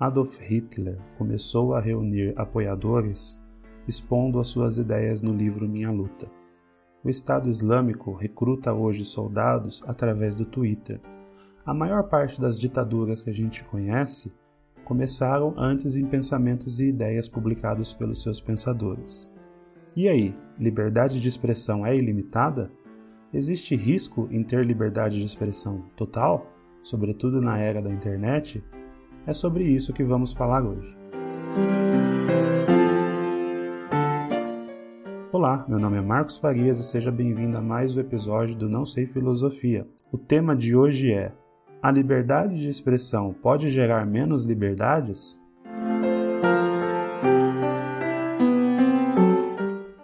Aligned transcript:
Adolf 0.00 0.38
Hitler 0.38 0.96
começou 1.16 1.74
a 1.74 1.80
reunir 1.80 2.32
apoiadores 2.36 3.42
expondo 3.86 4.38
as 4.38 4.46
suas 4.46 4.78
ideias 4.78 5.22
no 5.22 5.32
livro 5.32 5.68
Minha 5.68 5.90
Luta. 5.90 6.30
O 7.02 7.10
Estado 7.10 7.48
Islâmico 7.48 8.12
recruta 8.12 8.72
hoje 8.72 9.04
soldados 9.04 9.82
através 9.88 10.36
do 10.36 10.44
Twitter. 10.44 11.00
A 11.66 11.74
maior 11.74 12.04
parte 12.04 12.40
das 12.40 12.60
ditaduras 12.60 13.22
que 13.22 13.30
a 13.30 13.34
gente 13.34 13.64
conhece 13.64 14.32
começaram 14.84 15.52
antes 15.56 15.96
em 15.96 16.06
pensamentos 16.06 16.78
e 16.78 16.90
ideias 16.90 17.28
publicados 17.28 17.92
pelos 17.92 18.22
seus 18.22 18.40
pensadores. 18.40 19.28
E 19.96 20.08
aí, 20.08 20.32
liberdade 20.60 21.20
de 21.20 21.26
expressão 21.26 21.84
é 21.84 21.96
ilimitada? 21.96 22.70
Existe 23.34 23.74
risco 23.74 24.28
em 24.30 24.44
ter 24.44 24.64
liberdade 24.64 25.18
de 25.18 25.26
expressão 25.26 25.86
total, 25.96 26.46
sobretudo 26.84 27.40
na 27.40 27.58
era 27.58 27.82
da 27.82 27.92
internet? 27.92 28.62
É 29.28 29.34
sobre 29.34 29.62
isso 29.62 29.92
que 29.92 30.02
vamos 30.02 30.32
falar 30.32 30.64
hoje. 30.64 30.96
Olá, 35.30 35.66
meu 35.68 35.78
nome 35.78 35.98
é 35.98 36.00
Marcos 36.00 36.38
Farias 36.38 36.78
e 36.78 36.82
seja 36.82 37.12
bem-vindo 37.12 37.58
a 37.58 37.60
mais 37.60 37.94
um 37.94 38.00
episódio 38.00 38.56
do 38.56 38.70
Não 38.70 38.86
Sei 38.86 39.04
Filosofia. 39.04 39.86
O 40.10 40.16
tema 40.16 40.56
de 40.56 40.74
hoje 40.74 41.12
é: 41.12 41.30
A 41.82 41.90
liberdade 41.90 42.58
de 42.58 42.70
expressão 42.70 43.34
pode 43.34 43.68
gerar 43.68 44.06
menos 44.06 44.46
liberdades? 44.46 45.38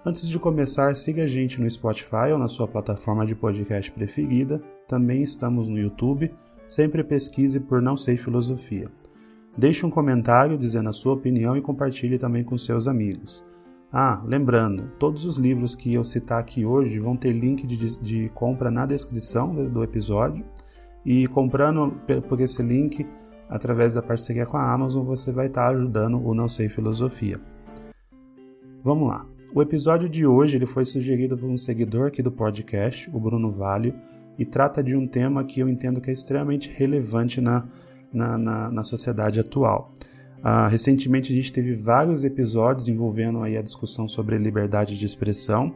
Antes 0.04 0.28
de 0.28 0.38
começar, 0.38 0.94
siga 0.94 1.24
a 1.24 1.26
gente 1.26 1.58
no 1.58 1.70
Spotify 1.70 2.30
ou 2.30 2.38
na 2.38 2.46
sua 2.46 2.68
plataforma 2.68 3.24
de 3.24 3.34
podcast 3.34 3.90
preferida. 3.90 4.62
Também 4.86 5.22
estamos 5.22 5.66
no 5.66 5.78
YouTube. 5.78 6.30
Sempre 6.66 7.02
pesquise 7.02 7.58
por 7.58 7.80
Não 7.80 7.96
Sei 7.96 8.18
Filosofia. 8.18 8.90
Deixe 9.56 9.86
um 9.86 9.90
comentário 9.90 10.58
dizendo 10.58 10.88
a 10.88 10.92
sua 10.92 11.14
opinião 11.14 11.56
e 11.56 11.62
compartilhe 11.62 12.18
também 12.18 12.42
com 12.42 12.58
seus 12.58 12.88
amigos. 12.88 13.46
Ah, 13.92 14.20
lembrando, 14.26 14.90
todos 14.98 15.24
os 15.24 15.38
livros 15.38 15.76
que 15.76 15.94
eu 15.94 16.02
citar 16.02 16.40
aqui 16.40 16.66
hoje 16.66 16.98
vão 16.98 17.16
ter 17.16 17.32
link 17.32 17.64
de, 17.64 18.00
de 18.00 18.28
compra 18.34 18.68
na 18.68 18.84
descrição 18.84 19.54
do 19.54 19.84
episódio. 19.84 20.44
E 21.06 21.28
comprando 21.28 21.94
por 22.28 22.40
esse 22.40 22.60
link, 22.60 23.06
através 23.48 23.94
da 23.94 24.02
parceria 24.02 24.46
com 24.46 24.56
a 24.56 24.72
Amazon, 24.72 25.04
você 25.04 25.30
vai 25.30 25.46
estar 25.46 25.68
ajudando 25.68 26.20
o 26.20 26.34
Não 26.34 26.48
Sei 26.48 26.68
Filosofia. 26.68 27.40
Vamos 28.82 29.08
lá. 29.08 29.24
O 29.54 29.62
episódio 29.62 30.08
de 30.08 30.26
hoje 30.26 30.56
ele 30.56 30.66
foi 30.66 30.84
sugerido 30.84 31.38
por 31.38 31.48
um 31.48 31.56
seguidor 31.56 32.08
aqui 32.08 32.20
do 32.20 32.32
podcast, 32.32 33.08
o 33.14 33.20
Bruno 33.20 33.52
Valho, 33.52 33.94
e 34.36 34.44
trata 34.44 34.82
de 34.82 34.96
um 34.96 35.06
tema 35.06 35.44
que 35.44 35.60
eu 35.60 35.68
entendo 35.68 36.00
que 36.00 36.10
é 36.10 36.12
extremamente 36.12 36.68
relevante 36.68 37.40
na 37.40 37.68
na, 38.14 38.38
na, 38.38 38.70
na 38.70 38.82
sociedade 38.82 39.40
atual. 39.40 39.92
Uh, 40.38 40.68
recentemente 40.68 41.32
a 41.32 41.34
gente 41.34 41.52
teve 41.52 41.72
vários 41.72 42.24
episódios 42.24 42.86
envolvendo 42.86 43.42
aí 43.42 43.56
a 43.56 43.62
discussão 43.62 44.06
sobre 44.06 44.36
liberdade 44.36 44.98
de 44.98 45.04
expressão 45.06 45.74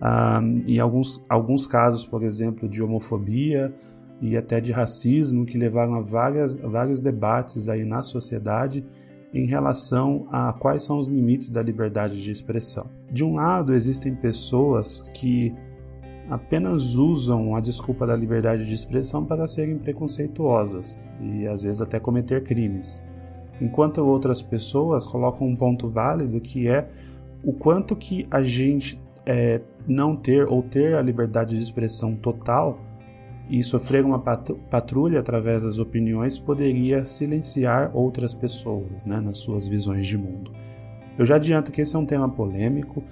uh, 0.00 0.60
e 0.66 0.78
alguns, 0.78 1.24
alguns 1.28 1.66
casos, 1.66 2.06
por 2.06 2.22
exemplo, 2.22 2.68
de 2.68 2.82
homofobia 2.82 3.74
e 4.20 4.36
até 4.36 4.60
de 4.60 4.72
racismo 4.72 5.44
que 5.44 5.58
levaram 5.58 5.96
a 5.96 6.00
várias, 6.00 6.56
vários 6.56 7.00
debates 7.00 7.68
aí 7.68 7.84
na 7.84 8.02
sociedade 8.02 8.86
em 9.34 9.46
relação 9.46 10.28
a 10.30 10.52
quais 10.52 10.84
são 10.84 10.98
os 10.98 11.08
limites 11.08 11.50
da 11.50 11.60
liberdade 11.60 12.22
de 12.22 12.30
expressão. 12.30 12.88
De 13.10 13.24
um 13.24 13.34
lado, 13.34 13.74
existem 13.74 14.14
pessoas 14.14 15.02
que 15.12 15.52
apenas 16.28 16.94
usam 16.94 17.54
a 17.54 17.60
desculpa 17.60 18.06
da 18.06 18.16
liberdade 18.16 18.66
de 18.66 18.74
expressão 18.74 19.24
para 19.24 19.46
serem 19.46 19.78
preconceituosas 19.78 21.00
e 21.20 21.46
às 21.46 21.62
vezes 21.62 21.80
até 21.80 22.00
cometer 22.00 22.42
crimes. 22.42 23.02
Enquanto 23.60 23.98
outras 23.98 24.42
pessoas 24.42 25.06
colocam 25.06 25.46
um 25.46 25.54
ponto 25.54 25.88
válido 25.88 26.40
que 26.40 26.68
é 26.68 26.88
o 27.42 27.52
quanto 27.52 27.94
que 27.94 28.26
a 28.30 28.42
gente 28.42 29.00
é, 29.26 29.60
não 29.86 30.16
ter 30.16 30.46
ou 30.48 30.62
ter 30.62 30.96
a 30.96 31.02
liberdade 31.02 31.56
de 31.56 31.62
expressão 31.62 32.16
total 32.16 32.78
e 33.48 33.62
sofrer 33.62 34.04
uma 34.04 34.18
patrulha 34.18 35.20
através 35.20 35.62
das 35.62 35.78
opiniões 35.78 36.38
poderia 36.38 37.04
silenciar 37.04 37.90
outras 37.94 38.32
pessoas 38.32 39.04
né, 39.04 39.20
nas 39.20 39.38
suas 39.38 39.68
visões 39.68 40.06
de 40.06 40.16
mundo. 40.16 40.50
Eu 41.18 41.26
já 41.26 41.36
adianto 41.36 41.70
que 41.70 41.80
esse 41.80 41.94
é 41.94 41.98
um 41.98 42.06
tema 42.06 42.28
polêmico, 42.28 43.04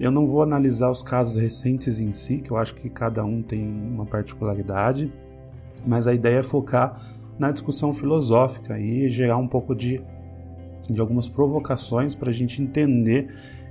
eu 0.00 0.10
não 0.10 0.26
vou 0.26 0.42
analisar 0.42 0.90
os 0.90 1.02
casos 1.02 1.36
recentes 1.36 2.00
em 2.00 2.12
si, 2.12 2.38
que 2.38 2.50
eu 2.50 2.56
acho 2.56 2.74
que 2.74 2.88
cada 2.88 3.24
um 3.24 3.42
tem 3.42 3.66
uma 3.66 4.06
particularidade, 4.06 5.12
mas 5.86 6.06
a 6.06 6.14
ideia 6.14 6.38
é 6.38 6.42
focar 6.42 6.98
na 7.38 7.50
discussão 7.50 7.92
filosófica 7.92 8.78
e 8.78 9.10
gerar 9.10 9.36
um 9.36 9.48
pouco 9.48 9.74
de, 9.74 10.00
de 10.88 11.00
algumas 11.00 11.28
provocações 11.28 12.14
para 12.14 12.30
a 12.30 12.32
gente 12.32 12.62
entender 12.62 13.28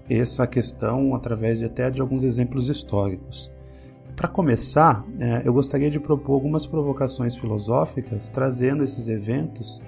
essa 0.09 0.45
questão 0.45 1.15
através 1.15 1.59
de 1.59 1.65
até 1.65 1.89
de 1.89 2.01
alguns 2.01 2.23
exemplos 2.23 2.69
históricos. 2.69 3.51
Para 4.15 4.27
começar, 4.27 5.03
é, 5.19 5.41
eu 5.43 5.53
gostaria 5.53 5.89
de 5.89 5.99
propor 5.99 6.33
algumas 6.33 6.67
provocações 6.67 7.35
filosóficas 7.35 8.29
trazendo 8.29 8.83
esses 8.83 9.07
eventos 9.07 9.81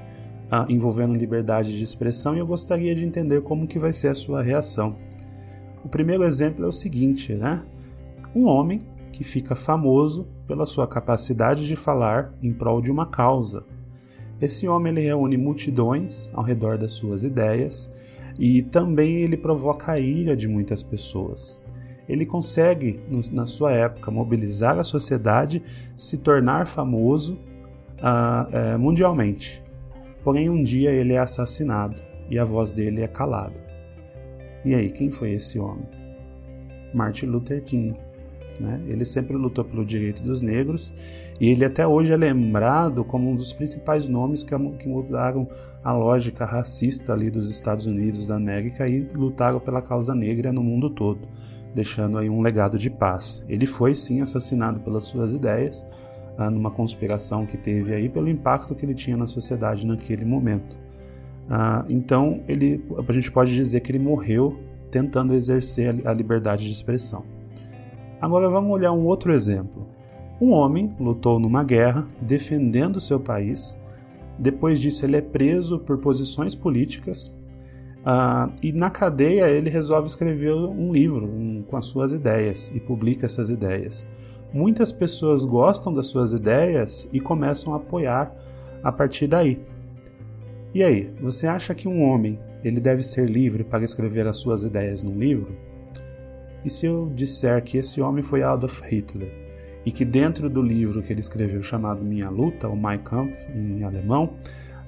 ah, 0.49 0.65
envolvendo 0.69 1.13
liberdade 1.13 1.75
de 1.75 1.83
expressão 1.83 2.35
e 2.35 2.39
eu 2.39 2.47
gostaria 2.47 2.95
de 2.95 3.03
entender 3.03 3.41
como 3.41 3.67
que 3.67 3.77
vai 3.77 3.93
ser 3.93 4.07
a 4.07 4.15
sua 4.15 4.41
reação. 4.41 4.95
O 5.85 5.87
primeiro 5.87 6.23
exemplo 6.23 6.65
é 6.65 6.67
o 6.67 6.71
seguinte, 6.71 7.35
né? 7.35 7.63
Um 8.35 8.45
homem 8.45 8.81
que 9.11 9.23
fica 9.23 9.55
famoso 9.55 10.27
pela 10.47 10.65
sua 10.65 10.87
capacidade 10.87 11.67
de 11.67 11.75
falar 11.75 12.33
em 12.41 12.51
prol 12.51 12.81
de 12.81 12.91
uma 12.91 13.05
causa. 13.05 13.63
Esse 14.41 14.67
homem 14.67 14.91
ele 14.91 15.05
reúne 15.05 15.37
multidões 15.37 16.31
ao 16.33 16.43
redor 16.43 16.79
das 16.79 16.93
suas 16.93 17.23
ideias 17.23 17.93
e 18.39 18.63
também 18.63 19.17
ele 19.17 19.37
provoca 19.37 19.91
a 19.91 19.99
ira 19.99 20.35
de 20.35 20.47
muitas 20.47 20.81
pessoas. 20.81 21.61
Ele 22.09 22.25
consegue, 22.25 22.99
na 23.31 23.45
sua 23.45 23.71
época, 23.71 24.09
mobilizar 24.09 24.79
a 24.79 24.83
sociedade, 24.83 25.61
se 25.95 26.17
tornar 26.17 26.65
famoso 26.65 27.37
uh, 27.99 28.79
mundialmente. 28.79 29.63
Porém, 30.23 30.49
um 30.49 30.63
dia 30.63 30.89
ele 30.89 31.13
é 31.13 31.19
assassinado 31.19 32.01
e 32.27 32.39
a 32.39 32.43
voz 32.43 32.71
dele 32.71 33.01
é 33.01 33.07
calada. 33.07 33.64
E 34.65 34.73
aí, 34.73 34.89
quem 34.89 35.11
foi 35.11 35.31
esse 35.31 35.59
homem? 35.59 35.85
Martin 36.91 37.27
Luther 37.27 37.61
King. 37.61 37.93
Né? 38.59 38.81
Ele 38.87 39.05
sempre 39.05 39.35
lutou 39.35 39.63
pelo 39.63 39.85
direito 39.85 40.23
dos 40.23 40.41
negros 40.41 40.93
e 41.39 41.49
ele 41.49 41.65
até 41.65 41.85
hoje 41.85 42.13
é 42.13 42.17
lembrado 42.17 43.03
como 43.03 43.29
um 43.29 43.35
dos 43.35 43.51
principais 43.53 44.07
nomes 44.07 44.43
que, 44.43 44.57
que 44.79 44.87
mudaram 44.87 45.47
a 45.83 45.91
lógica 45.91 46.45
racista 46.45 47.13
ali 47.13 47.29
dos 47.29 47.51
Estados 47.51 47.85
Unidos 47.85 48.29
da 48.29 48.35
América 48.35 48.87
e 48.87 49.01
lutaram 49.13 49.59
pela 49.59 49.81
causa 49.81 50.15
negra 50.15 50.53
no 50.53 50.63
mundo 50.63 50.89
todo, 50.89 51.27
deixando 51.75 52.17
aí 52.17 52.29
um 52.29 52.41
legado 52.41 52.79
de 52.79 52.89
paz. 52.89 53.43
Ele 53.47 53.65
foi 53.65 53.93
sim 53.93 54.21
assassinado 54.21 54.79
pelas 54.79 55.03
suas 55.03 55.35
ideias, 55.35 55.85
ah, 56.37 56.49
numa 56.49 56.71
conspiração 56.71 57.45
que 57.45 57.57
teve 57.57 57.93
aí 57.93 58.09
pelo 58.09 58.29
impacto 58.29 58.73
que 58.73 58.85
ele 58.85 58.95
tinha 58.95 59.17
na 59.17 59.27
sociedade 59.27 59.85
naquele 59.85 60.25
momento. 60.25 60.84
Ah, 61.49 61.85
então, 61.89 62.43
ele, 62.47 62.83
a 63.07 63.11
gente 63.11 63.31
pode 63.31 63.53
dizer 63.53 63.81
que 63.81 63.91
ele 63.91 63.99
morreu 63.99 64.59
tentando 64.89 65.33
exercer 65.33 65.95
a 66.05 66.13
liberdade 66.13 66.65
de 66.65 66.71
expressão. 66.71 67.23
Agora 68.21 68.49
vamos 68.49 68.71
olhar 68.71 68.91
um 68.91 69.05
outro 69.05 69.31
exemplo. 69.31 69.87
Um 70.39 70.51
homem 70.51 70.95
lutou 70.99 71.39
numa 71.39 71.63
guerra 71.63 72.07
defendendo 72.21 72.99
seu 72.99 73.19
país. 73.19 73.79
Depois 74.37 74.79
disso, 74.79 75.05
ele 75.05 75.17
é 75.17 75.21
preso 75.21 75.79
por 75.79 75.97
posições 75.97 76.55
políticas 76.55 77.27
uh, 78.01 78.51
e 78.61 78.73
na 78.73 78.89
cadeia 78.89 79.49
ele 79.49 79.69
resolve 79.69 80.07
escrever 80.07 80.53
um 80.53 80.91
livro 80.91 81.25
um, 81.25 81.63
com 81.63 81.77
as 81.77 81.85
suas 81.85 82.11
ideias 82.11 82.71
e 82.75 82.79
publica 82.79 83.25
essas 83.25 83.49
ideias. 83.49 84.09
Muitas 84.53 84.91
pessoas 84.91 85.45
gostam 85.45 85.93
das 85.93 86.07
suas 86.07 86.33
ideias 86.33 87.07
e 87.11 87.19
começam 87.19 87.73
a 87.73 87.77
apoiar 87.77 88.33
a 88.83 88.91
partir 88.91 89.27
daí. 89.27 89.59
E 90.75 90.83
aí, 90.83 91.09
você 91.21 91.47
acha 91.47 91.73
que 91.73 91.87
um 91.87 92.03
homem 92.03 92.37
ele 92.61 92.81
deve 92.81 93.01
ser 93.01 93.29
livre 93.29 93.63
para 93.63 93.85
escrever 93.85 94.27
as 94.27 94.35
suas 94.35 94.65
ideias 94.65 95.01
num 95.01 95.17
livro? 95.17 95.55
E 96.65 96.69
se 96.69 96.85
eu 96.85 97.09
disser 97.15 97.63
que 97.63 97.77
esse 97.77 98.01
homem 98.01 98.21
foi 98.21 98.43
Adolf 98.43 98.81
Hitler 98.81 99.31
e 99.85 99.91
que 99.91 100.03
dentro 100.03 100.49
do 100.49 100.61
livro 100.61 101.01
que 101.01 101.13
ele 101.13 101.21
escreveu 101.21 101.63
chamado 101.63 102.03
Minha 102.03 102.29
Luta, 102.29 102.67
ou 102.67 102.75
Mein 102.75 102.99
Kampf 102.99 103.47
em 103.55 103.85
alemão, 103.85 104.33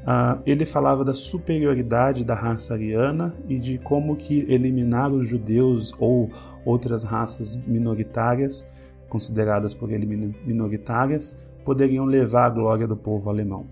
Uh, 0.03 0.39
ele 0.45 0.65
falava 0.65 1.03
da 1.03 1.13
superioridade 1.13 2.23
da 2.23 2.33
raça 2.33 2.73
ariana 2.73 3.35
e 3.49 3.59
de 3.59 3.77
como 3.77 4.15
que 4.15 4.45
eliminar 4.47 5.11
os 5.11 5.27
judeus 5.27 5.93
ou 5.99 6.29
outras 6.63 7.03
raças 7.03 7.57
minoritárias, 7.67 8.65
consideradas 9.09 9.73
por 9.73 9.91
ele 9.91 10.05
minoritárias, 10.45 11.35
poderiam 11.65 12.05
levar 12.05 12.45
a 12.45 12.49
glória 12.49 12.87
do 12.87 12.95
povo 12.95 13.29
alemão. 13.29 13.65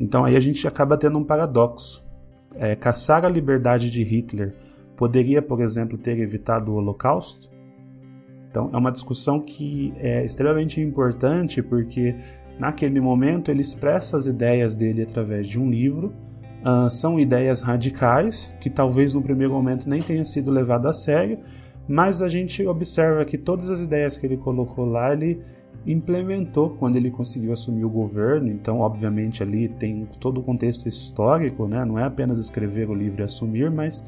Então 0.00 0.24
aí 0.24 0.34
a 0.34 0.40
gente 0.40 0.66
acaba 0.66 0.96
tendo 0.96 1.18
um 1.18 1.24
paradoxo. 1.24 2.02
É, 2.56 2.74
caçar 2.74 3.24
a 3.24 3.28
liberdade 3.28 3.90
de 3.90 4.02
Hitler 4.02 4.56
poderia, 4.96 5.40
por 5.40 5.60
exemplo, 5.60 5.96
ter 5.96 6.18
evitado 6.18 6.72
o 6.72 6.74
Holocausto? 6.74 7.48
Então 8.50 8.70
é 8.72 8.76
uma 8.76 8.90
discussão 8.90 9.40
que 9.40 9.94
é 9.98 10.24
extremamente 10.24 10.80
importante 10.80 11.62
porque 11.62 12.16
Naquele 12.60 13.00
momento, 13.00 13.50
ele 13.50 13.62
expressa 13.62 14.18
as 14.18 14.26
ideias 14.26 14.76
dele 14.76 15.02
através 15.02 15.48
de 15.48 15.58
um 15.58 15.70
livro. 15.70 16.12
Uh, 16.62 16.90
são 16.90 17.18
ideias 17.18 17.62
radicais, 17.62 18.54
que 18.60 18.68
talvez 18.68 19.14
no 19.14 19.22
primeiro 19.22 19.54
momento 19.54 19.88
nem 19.88 20.02
tenha 20.02 20.26
sido 20.26 20.50
levado 20.50 20.86
a 20.86 20.92
sério, 20.92 21.38
mas 21.88 22.20
a 22.20 22.28
gente 22.28 22.66
observa 22.66 23.24
que 23.24 23.38
todas 23.38 23.70
as 23.70 23.80
ideias 23.80 24.14
que 24.14 24.26
ele 24.26 24.36
colocou 24.36 24.84
lá, 24.84 25.10
ele 25.10 25.40
implementou 25.86 26.70
quando 26.70 26.96
ele 26.96 27.10
conseguiu 27.10 27.52
assumir 27.52 27.84
o 27.84 27.90
governo. 27.90 28.48
Então, 28.48 28.80
obviamente, 28.80 29.42
ali 29.42 29.68
tem 29.68 30.06
todo 30.18 30.40
o 30.40 30.42
contexto 30.42 30.88
histórico, 30.88 31.66
né? 31.66 31.84
não 31.84 31.98
é 31.98 32.04
apenas 32.04 32.38
escrever 32.38 32.88
o 32.90 32.94
livro 32.94 33.22
e 33.22 33.24
assumir, 33.24 33.70
mas 33.70 34.04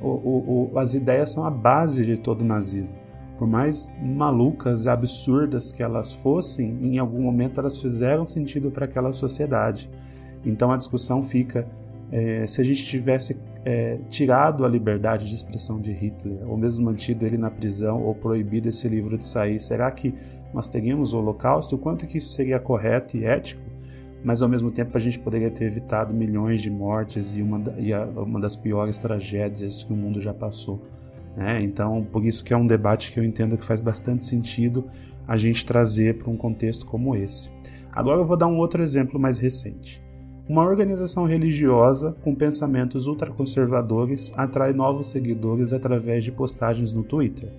o, 0.00 0.08
o, 0.08 0.70
o, 0.72 0.78
as 0.78 0.94
ideias 0.94 1.32
são 1.32 1.44
a 1.44 1.50
base 1.50 2.04
de 2.04 2.16
todo 2.16 2.42
o 2.42 2.46
nazismo 2.46 3.04
por 3.38 3.48
mais 3.48 3.90
malucas 4.00 4.84
e 4.84 4.88
absurdas 4.88 5.72
que 5.72 5.82
elas 5.82 6.12
fossem, 6.12 6.78
em 6.82 6.98
algum 6.98 7.22
momento 7.22 7.60
elas 7.60 7.80
fizeram 7.80 8.26
sentido 8.26 8.70
para 8.70 8.84
aquela 8.84 9.12
sociedade. 9.12 9.90
Então 10.44 10.70
a 10.70 10.76
discussão 10.76 11.22
fica: 11.22 11.66
é, 12.12 12.46
se 12.46 12.60
a 12.60 12.64
gente 12.64 12.84
tivesse 12.84 13.36
é, 13.64 13.98
tirado 14.10 14.64
a 14.64 14.68
liberdade 14.68 15.26
de 15.26 15.34
expressão 15.34 15.80
de 15.80 15.90
Hitler, 15.90 16.38
ou 16.48 16.56
mesmo 16.56 16.84
mantido 16.84 17.24
ele 17.24 17.38
na 17.38 17.50
prisão, 17.50 18.02
ou 18.02 18.14
proibido 18.14 18.68
esse 18.68 18.86
livro 18.88 19.16
de 19.16 19.24
sair, 19.24 19.58
será 19.58 19.90
que 19.90 20.14
nós 20.52 20.68
teríamos 20.68 21.14
o 21.14 21.18
Holocausto? 21.18 21.76
O 21.76 21.78
quanto 21.78 22.06
que 22.06 22.18
isso 22.18 22.32
seria 22.32 22.60
correto 22.60 23.16
e 23.16 23.24
ético? 23.24 23.62
Mas 24.22 24.42
ao 24.42 24.48
mesmo 24.48 24.70
tempo 24.70 24.96
a 24.96 25.00
gente 25.00 25.18
poderia 25.18 25.50
ter 25.50 25.64
evitado 25.64 26.12
milhões 26.12 26.62
de 26.62 26.70
mortes 26.70 27.36
e 27.36 27.42
uma, 27.42 27.62
e 27.78 27.92
a, 27.92 28.04
uma 28.04 28.40
das 28.40 28.54
piores 28.54 28.98
tragédias 28.98 29.82
que 29.82 29.92
o 29.92 29.96
mundo 29.96 30.20
já 30.20 30.32
passou. 30.32 30.82
Né? 31.36 31.62
Então, 31.62 32.06
por 32.10 32.24
isso 32.24 32.44
que 32.44 32.52
é 32.52 32.56
um 32.56 32.66
debate 32.66 33.12
que 33.12 33.18
eu 33.18 33.24
entendo 33.24 33.56
que 33.58 33.64
faz 33.64 33.82
bastante 33.82 34.24
sentido 34.24 34.84
a 35.26 35.36
gente 35.36 35.64
trazer 35.64 36.18
para 36.18 36.30
um 36.30 36.36
contexto 36.36 36.86
como 36.86 37.16
esse. 37.16 37.50
Agora 37.92 38.20
eu 38.20 38.24
vou 38.24 38.36
dar 38.36 38.46
um 38.46 38.58
outro 38.58 38.82
exemplo 38.82 39.18
mais 39.18 39.38
recente. 39.38 40.02
Uma 40.46 40.62
organização 40.62 41.24
religiosa 41.24 42.14
com 42.20 42.34
pensamentos 42.34 43.06
ultraconservadores 43.06 44.30
atrai 44.36 44.74
novos 44.74 45.10
seguidores 45.10 45.72
através 45.72 46.22
de 46.22 46.30
postagens 46.30 46.92
no 46.92 47.02
Twitter. 47.02 47.50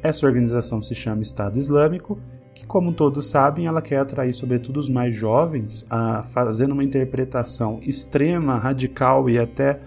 Essa 0.00 0.24
organização 0.24 0.80
se 0.80 0.94
chama 0.94 1.22
Estado 1.22 1.58
Islâmico, 1.58 2.16
que, 2.54 2.64
como 2.64 2.92
todos 2.92 3.26
sabem, 3.26 3.66
ela 3.66 3.82
quer 3.82 3.98
atrair 3.98 4.32
sobretudo 4.32 4.78
os 4.78 4.88
mais 4.88 5.16
jovens, 5.16 5.84
fazendo 6.30 6.72
uma 6.72 6.84
interpretação 6.84 7.80
extrema, 7.82 8.56
radical 8.56 9.28
e 9.28 9.36
até 9.36 9.80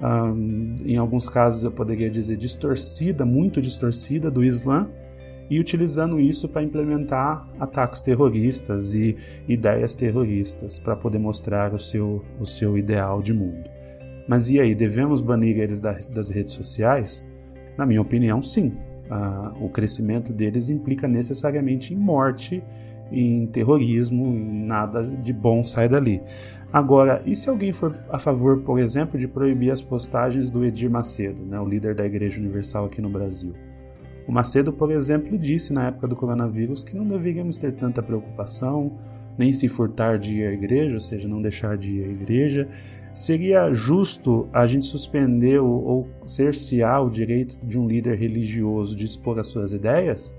um, 0.00 0.78
em 0.86 0.96
alguns 0.96 1.28
casos 1.28 1.64
eu 1.64 1.70
poderia 1.70 2.10
dizer 2.10 2.38
distorcida, 2.38 3.26
muito 3.26 3.60
distorcida 3.60 4.30
do 4.30 4.42
Islã, 4.42 4.88
e 5.50 5.60
utilizando 5.60 6.18
isso 6.18 6.48
para 6.48 6.62
implementar 6.62 7.48
ataques 7.58 8.02
terroristas 8.02 8.94
e 8.94 9.16
ideias 9.48 9.94
terroristas 9.94 10.78
para 10.78 10.96
poder 10.96 11.18
mostrar 11.18 11.74
o 11.74 11.78
seu, 11.78 12.24
o 12.40 12.46
seu 12.46 12.76
ideal 12.78 13.22
de 13.22 13.34
mundo. 13.34 13.68
Mas 14.28 14.48
e 14.48 14.60
aí, 14.60 14.74
devemos 14.74 15.20
banir 15.20 15.58
eles 15.58 15.80
das, 15.80 16.08
das 16.08 16.30
redes 16.30 16.52
sociais? 16.52 17.24
Na 17.76 17.84
minha 17.84 18.00
opinião, 18.00 18.42
sim. 18.42 18.72
Uh, 19.10 19.66
o 19.66 19.68
crescimento 19.68 20.32
deles 20.32 20.70
implica 20.70 21.06
necessariamente 21.06 21.92
em 21.92 21.96
morte, 21.96 22.62
em 23.10 23.46
terrorismo, 23.46 24.26
em 24.26 24.64
nada 24.64 25.02
de 25.02 25.32
bom 25.32 25.64
sai 25.64 25.88
dali. 25.88 26.22
Agora, 26.72 27.22
e 27.26 27.36
se 27.36 27.50
alguém 27.50 27.72
for 27.72 27.94
a 28.08 28.18
favor, 28.18 28.62
por 28.62 28.78
exemplo, 28.78 29.18
de 29.18 29.28
proibir 29.28 29.70
as 29.70 29.82
postagens 29.82 30.50
do 30.50 30.64
Edir 30.64 30.90
Macedo, 30.90 31.44
né, 31.44 31.60
o 31.60 31.68
líder 31.68 31.94
da 31.94 32.06
Igreja 32.06 32.40
Universal 32.40 32.86
aqui 32.86 33.02
no 33.02 33.10
Brasil? 33.10 33.52
O 34.26 34.32
Macedo, 34.32 34.72
por 34.72 34.90
exemplo, 34.90 35.36
disse 35.38 35.72
na 35.72 35.88
época 35.88 36.06
do 36.06 36.16
coronavírus 36.16 36.84
que 36.84 36.96
não 36.96 37.06
deveríamos 37.06 37.58
ter 37.58 37.72
tanta 37.72 38.02
preocupação, 38.02 38.98
nem 39.36 39.52
se 39.52 39.68
furtar 39.68 40.18
de 40.18 40.36
ir 40.36 40.46
à 40.46 40.52
igreja, 40.52 40.94
ou 40.94 41.00
seja, 41.00 41.28
não 41.28 41.40
deixar 41.42 41.76
de 41.76 41.96
ir 41.96 42.04
à 42.04 42.08
igreja. 42.08 42.68
Seria 43.12 43.72
justo 43.72 44.48
a 44.52 44.66
gente 44.66 44.86
suspender 44.86 45.58
ou, 45.58 46.08
cercear 46.24 47.04
o 47.04 47.10
direito 47.10 47.58
de 47.62 47.78
um 47.78 47.86
líder 47.86 48.16
religioso 48.16 48.96
de 48.96 49.04
expor 49.04 49.38
as 49.38 49.46
suas 49.46 49.72
ideias? 49.72 50.34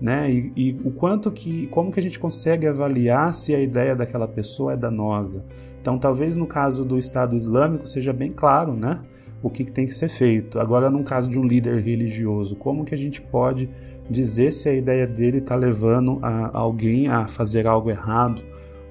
né? 0.00 0.30
E, 0.30 0.52
e, 0.56 0.80
o 0.84 0.90
quanto 0.90 1.30
que, 1.30 1.66
como 1.68 1.92
que 1.92 2.00
a 2.00 2.02
gente 2.02 2.18
consegue 2.18 2.66
avaliar 2.66 3.32
se 3.32 3.54
a 3.54 3.60
ideia 3.60 3.94
daquela 3.94 4.28
pessoa 4.28 4.72
é 4.72 4.76
danosa? 4.76 5.44
Então, 5.80 5.98
talvez 5.98 6.36
no 6.36 6.46
caso 6.46 6.84
do 6.84 6.98
Estado 6.98 7.36
Islâmico 7.36 7.86
seja 7.86 8.12
bem 8.12 8.32
claro, 8.32 8.74
né? 8.74 9.00
O 9.44 9.50
que, 9.50 9.62
tem 9.62 9.84
que 9.84 9.92
ser 9.92 10.08
feito. 10.08 10.58
Agora, 10.58 10.88
no 10.88 11.04
caso 11.04 11.28
de 11.28 11.38
um 11.38 11.44
líder 11.44 11.82
religioso, 11.82 12.56
como 12.56 12.84
que 12.84 12.94
a 12.94 12.98
gente 12.98 13.20
pode 13.20 13.68
dizer 14.08 14.50
se 14.50 14.68
a 14.70 14.72
ideia 14.72 15.06
dele 15.06 15.38
está 15.38 15.54
levando 15.54 16.18
a 16.22 16.58
alguém 16.58 17.08
a 17.08 17.28
fazer 17.28 17.66
algo 17.66 17.90
errado? 17.90 18.42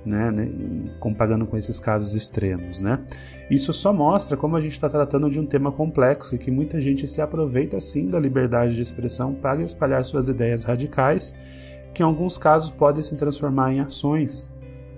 né, 0.05 0.31
né, 0.31 0.49
comparando 0.99 1.45
com 1.45 1.57
esses 1.57 1.79
casos 1.79 2.13
extremos. 2.13 2.81
Né? 2.81 2.99
Isso 3.49 3.71
só 3.73 3.93
mostra 3.93 4.35
como 4.35 4.55
a 4.55 4.61
gente 4.61 4.73
está 4.73 4.89
tratando 4.89 5.29
de 5.29 5.39
um 5.39 5.45
tema 5.45 5.71
complexo 5.71 6.35
e 6.35 6.37
que 6.37 6.51
muita 6.51 6.79
gente 6.81 7.07
se 7.07 7.21
aproveita 7.21 7.79
sim 7.79 8.07
da 8.07 8.19
liberdade 8.19 8.75
de 8.75 8.81
expressão 8.81 9.33
para 9.33 9.61
espalhar 9.61 10.03
suas 10.03 10.27
ideias 10.27 10.63
radicais, 10.63 11.33
que 11.93 12.01
em 12.01 12.05
alguns 12.05 12.37
casos 12.37 12.71
podem 12.71 13.03
se 13.03 13.15
transformar 13.15 13.73
em 13.73 13.79
ações. 13.79 14.51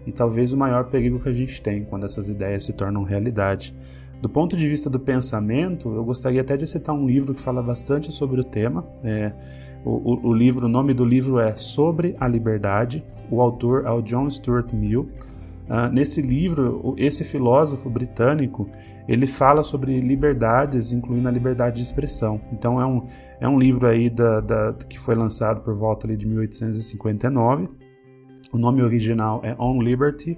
E 0.06 0.12
talvez 0.12 0.54
o 0.54 0.58
maior 0.58 0.86
perigo 0.86 1.20
que 1.20 1.30
a 1.30 1.34
gente 1.34 1.62
tem 1.62 1.84
quando 1.84 2.06
essas 2.06 2.28
ideias 2.28 2.64
se 2.64 2.74
tornam 2.74 3.04
realidade. 3.04 3.76
Do 4.26 4.30
ponto 4.30 4.58
de 4.58 4.68
vista 4.68 4.90
do 4.90 5.00
pensamento, 5.00 5.94
eu 5.94 6.04
gostaria 6.04 6.42
até 6.42 6.58
de 6.58 6.66
citar 6.66 6.96
um 6.96 7.06
livro 7.06 7.32
que 7.32 7.40
fala 7.40 7.62
bastante 7.62 8.12
sobre 8.12 8.42
o 8.42 8.44
tema. 8.44 8.84
É, 9.04 9.32
o, 9.86 10.30
o, 10.30 10.34
livro, 10.34 10.66
o 10.66 10.68
nome 10.68 10.96
do 10.96 11.06
livro 11.06 11.38
é 11.38 11.56
Sobre 11.56 12.16
a 12.20 12.28
Liberdade. 12.28 13.04
O 13.30 13.40
autor 13.40 13.86
é 13.86 13.92
o 13.92 14.02
John 14.02 14.28
Stuart 14.28 14.74
Mill. 14.74 15.12
Uh, 15.70 15.94
nesse 15.94 16.24
livro, 16.24 16.96
esse 16.98 17.24
filósofo 17.24 17.88
britânico 17.88 18.68
ele 19.08 19.28
fala 19.28 19.62
sobre 19.62 20.02
liberdades, 20.02 20.92
incluindo 20.92 21.28
a 21.28 21.32
liberdade 21.32 21.76
de 21.76 21.84
expressão. 21.84 22.42
Então 22.52 22.82
é 22.82 22.86
um, 22.88 23.06
é 23.40 23.48
um 23.48 23.60
livro 23.60 23.86
aí 23.86 24.10
da, 24.10 24.42
da, 24.42 24.74
que 24.90 24.98
foi 24.98 25.14
lançado 25.14 25.62
por 25.62 25.76
volta 25.76 26.08
ali 26.08 26.18
de 26.18 26.26
1859. 26.26 27.70
O 28.52 28.58
nome 28.58 28.82
original 28.82 29.42
é 29.44 29.56
On 29.60 29.80
Liberty 29.80 30.36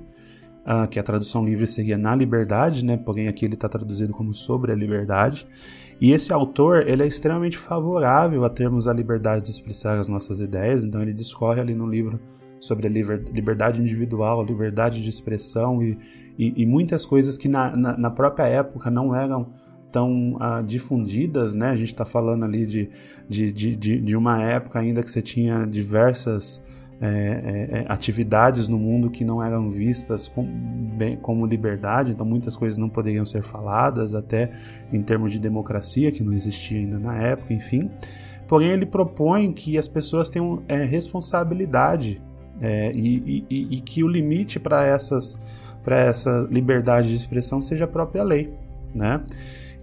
uh, 0.68 0.88
que 0.88 1.00
a 1.00 1.04
tradução 1.04 1.46
livre 1.46 1.66
seria 1.66 1.98
na 1.98 2.16
liberdade, 2.16 2.84
né? 2.84 2.98
Porém 2.98 3.28
aqui 3.28 3.46
ele 3.46 3.54
está 3.54 3.70
traduzido 3.70 4.14
como 4.14 4.34
sobre 4.34 4.72
a 4.72 4.76
liberdade. 4.76 5.48
E 6.00 6.12
esse 6.12 6.32
autor 6.32 6.88
ele 6.88 7.02
é 7.02 7.08
extremamente 7.08 7.58
favorável 7.58 8.44
a 8.46 8.50
termos 8.50 8.88
a 8.88 8.94
liberdade 8.94 9.46
de 9.46 9.52
expressar 9.52 10.00
as 10.00 10.08
nossas 10.08 10.42
ideias. 10.42 10.84
Então 10.84 11.02
ele 11.02 11.14
discorre 11.14 11.62
ali 11.62 11.74
no 11.74 11.88
livro 11.88 12.20
sobre 12.60 12.88
a 12.88 12.90
liberdade 12.90 13.82
individual, 13.82 14.44
liberdade 14.44 15.02
de 15.02 15.10
expressão 15.10 15.82
e, 15.82 15.98
e, 16.38 16.64
e 16.64 16.66
muitas 16.66 17.06
coisas 17.06 17.38
que 17.38 17.48
na, 17.48 17.76
na, 17.76 17.98
na, 17.98 18.10
própria 18.10 18.46
época 18.46 18.90
não 18.90 19.16
eram 19.16 19.54
tão 19.92 20.34
uh, 20.36 20.64
difundidas, 20.66 21.56
né? 21.56 21.70
A 21.70 21.76
gente 21.76 21.90
está 21.90 22.04
falando 22.04 22.44
ali 22.44 22.66
de, 22.66 22.90
de, 23.30 23.52
de, 23.52 23.76
de, 23.76 24.16
uma 24.16 24.44
época 24.44 24.80
ainda 24.80 25.02
que 25.04 25.10
você 25.10 25.22
tinha 25.22 25.66
diversas 25.66 26.62
é, 27.00 27.08
é, 27.08 27.80
é, 27.80 27.86
atividades 27.88 28.68
no 28.68 28.80
mundo 28.80 29.12
que 29.12 29.24
não 29.24 29.44
eram 29.44 29.70
vistas 29.70 30.28
com, 30.28 30.44
bem, 30.44 31.16
como 31.16 31.46
liberdade, 31.46 32.12
então 32.12 32.26
muitas 32.26 32.56
coisas 32.56 32.80
não 32.80 32.90
poderiam 32.90 33.24
ser 33.24 33.44
faladas, 33.44 34.16
até 34.16 34.52
em 34.92 35.02
termos 35.04 35.32
de 35.32 35.40
democracia, 35.40 36.12
que 36.12 36.24
não 36.24 36.34
existia 36.34 36.80
ainda 36.80 36.98
na 36.98 37.16
época, 37.16 37.54
enfim. 37.54 37.92
Porém, 38.48 38.70
ele 38.70 38.86
propõe 38.86 39.52
que 39.52 39.78
as 39.78 39.88
pessoas 39.88 40.30
tenham 40.30 40.64
é, 40.68 40.84
responsabilidade 40.84 42.20
é, 42.60 42.92
e, 42.96 43.46
e, 43.48 43.76
e, 43.76 43.82
que 43.82 44.04
o 44.04 44.08
limite 44.08 44.60
para 44.60 44.84
essa 44.84 46.48
liberdade 46.50 47.10
de 47.10 47.16
expressão 47.16 47.62
seja 47.62 47.86
a 47.86 47.88
própria 47.88 48.24
lei, 48.24 48.52
né? 48.96 49.22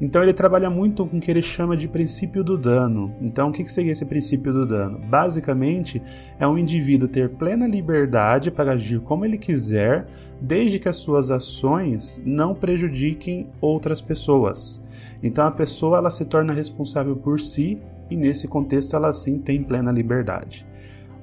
Então 0.01 0.23
ele 0.23 0.33
trabalha 0.33 0.69
muito 0.69 1.07
com 1.07 1.19
o 1.19 1.21
que 1.21 1.31
ele 1.31 1.43
chama 1.43 1.77
de 1.77 1.87
princípio 1.87 2.43
do 2.43 2.59
dano. 2.59 3.15
Então 3.21 3.49
o 3.49 3.53
que 3.53 3.67
seria 3.69 3.93
esse 3.93 4.05
princípio 4.05 4.53
do 4.53 4.67
dano? 4.67 4.99
Basicamente 4.99 6.03
é 6.39 6.47
um 6.47 6.59
indivíduo 6.59 7.09
ter 7.09 7.31
plena 7.31 7.67
liberdade 7.67 8.51
para 8.51 8.73
agir 8.73 9.01
como 9.01 9.25
ele 9.25 9.39
quiser, 9.39 10.07
desde 10.41 10.79
que 10.79 10.89
as 10.89 10.97
suas 10.97 11.31
ações 11.31 12.21
não 12.25 12.55
prejudiquem 12.55 13.49
outras 13.61 14.01
pessoas. 14.01 14.83
Então 15.23 15.47
a 15.47 15.51
pessoa 15.51 15.99
ela 15.99 16.11
se 16.11 16.25
torna 16.25 16.53
responsável 16.53 17.17
por 17.17 17.41
si 17.41 17.79
e 18.11 18.17
nesse 18.17 18.49
contexto 18.49 18.97
ela 18.97 19.13
sim 19.13 19.39
tem 19.39 19.63
plena 19.63 19.93
liberdade. 19.93 20.67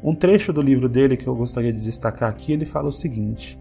Um 0.03 0.15
trecho 0.15 0.51
do 0.51 0.61
livro 0.61 0.89
dele 0.89 1.15
que 1.15 1.27
eu 1.27 1.35
gostaria 1.35 1.71
de 1.71 1.79
destacar 1.79 2.29
aqui, 2.29 2.53
ele 2.53 2.65
fala 2.65 2.89
o 2.89 2.91
seguinte: 2.91 3.59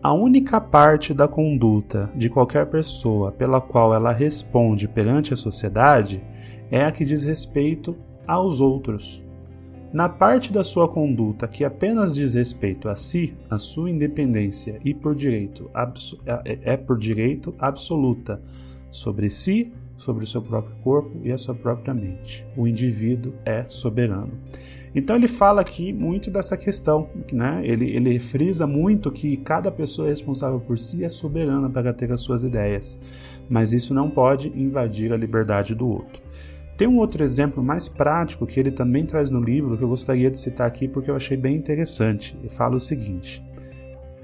a 0.00 0.12
única 0.12 0.60
parte 0.60 1.12
da 1.12 1.26
conduta 1.26 2.10
de 2.14 2.28
qualquer 2.28 2.66
pessoa 2.66 3.32
pela 3.32 3.60
qual 3.60 3.92
ela 3.92 4.12
responde 4.12 4.86
perante 4.86 5.34
a 5.34 5.36
sociedade 5.36 6.22
é 6.70 6.84
a 6.84 6.92
que 6.92 7.04
diz 7.04 7.24
respeito 7.24 7.96
aos 8.26 8.60
outros. 8.60 9.24
Na 9.92 10.08
parte 10.08 10.52
da 10.52 10.62
sua 10.62 10.86
conduta 10.86 11.48
que 11.48 11.64
apenas 11.64 12.14
diz 12.14 12.34
respeito 12.34 12.88
a 12.88 12.94
si, 12.94 13.34
a 13.50 13.58
sua 13.58 13.90
independência 13.90 14.78
e 14.84 14.94
por 14.94 15.14
direito 15.14 15.68
é, 16.44 16.74
é 16.74 16.76
por 16.76 16.96
direito 16.96 17.54
absoluta 17.58 18.40
sobre 18.90 19.28
si, 19.28 19.72
sobre 19.98 20.24
o 20.24 20.26
seu 20.26 20.40
próprio 20.40 20.74
corpo 20.76 21.20
e 21.22 21.30
a 21.30 21.36
sua 21.36 21.54
própria 21.54 21.92
mente. 21.92 22.46
O 22.56 22.66
indivíduo 22.66 23.34
é 23.44 23.66
soberano. 23.68 24.32
Então 24.94 25.14
ele 25.14 25.28
fala 25.28 25.60
aqui 25.60 25.92
muito 25.92 26.30
dessa 26.30 26.56
questão, 26.56 27.10
né? 27.30 27.60
ele, 27.62 27.94
ele 27.94 28.18
frisa 28.18 28.66
muito 28.66 29.10
que 29.10 29.36
cada 29.36 29.70
pessoa 29.70 30.08
responsável 30.08 30.58
por 30.60 30.78
si 30.78 31.04
é 31.04 31.08
soberana 31.10 31.68
para 31.68 31.92
ter 31.92 32.10
as 32.10 32.22
suas 32.22 32.42
ideias, 32.42 32.98
mas 33.50 33.74
isso 33.74 33.92
não 33.92 34.08
pode 34.08 34.48
invadir 34.56 35.12
a 35.12 35.16
liberdade 35.16 35.74
do 35.74 35.86
outro. 35.86 36.22
Tem 36.78 36.86
um 36.86 36.98
outro 36.98 37.24
exemplo 37.24 37.62
mais 37.62 37.88
prático 37.88 38.46
que 38.46 38.60
ele 38.60 38.70
também 38.70 39.04
traz 39.04 39.30
no 39.30 39.40
livro 39.40 39.76
que 39.76 39.82
eu 39.82 39.88
gostaria 39.88 40.30
de 40.30 40.38
citar 40.38 40.66
aqui 40.66 40.86
porque 40.86 41.10
eu 41.10 41.16
achei 41.16 41.36
bem 41.36 41.56
interessante. 41.56 42.36
Ele 42.38 42.48
fala 42.48 42.76
o 42.76 42.80
seguinte: 42.80 43.44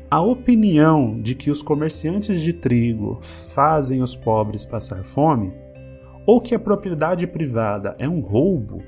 A 0.09 0.21
opinião 0.21 1.21
de 1.21 1.35
que 1.35 1.51
os 1.51 1.63
comerciantes 1.63 2.41
de 2.41 2.53
trigo 2.53 3.19
fazem 3.21 4.03
os 4.03 4.15
pobres 4.15 4.65
passar 4.65 5.05
fome, 5.05 5.53
ou 6.27 6.41
que 6.41 6.55
a 6.55 6.59
propriedade 6.59 7.27
privada 7.27 7.95
é 7.99 8.09
um 8.09 8.21
roubo, 8.21 8.83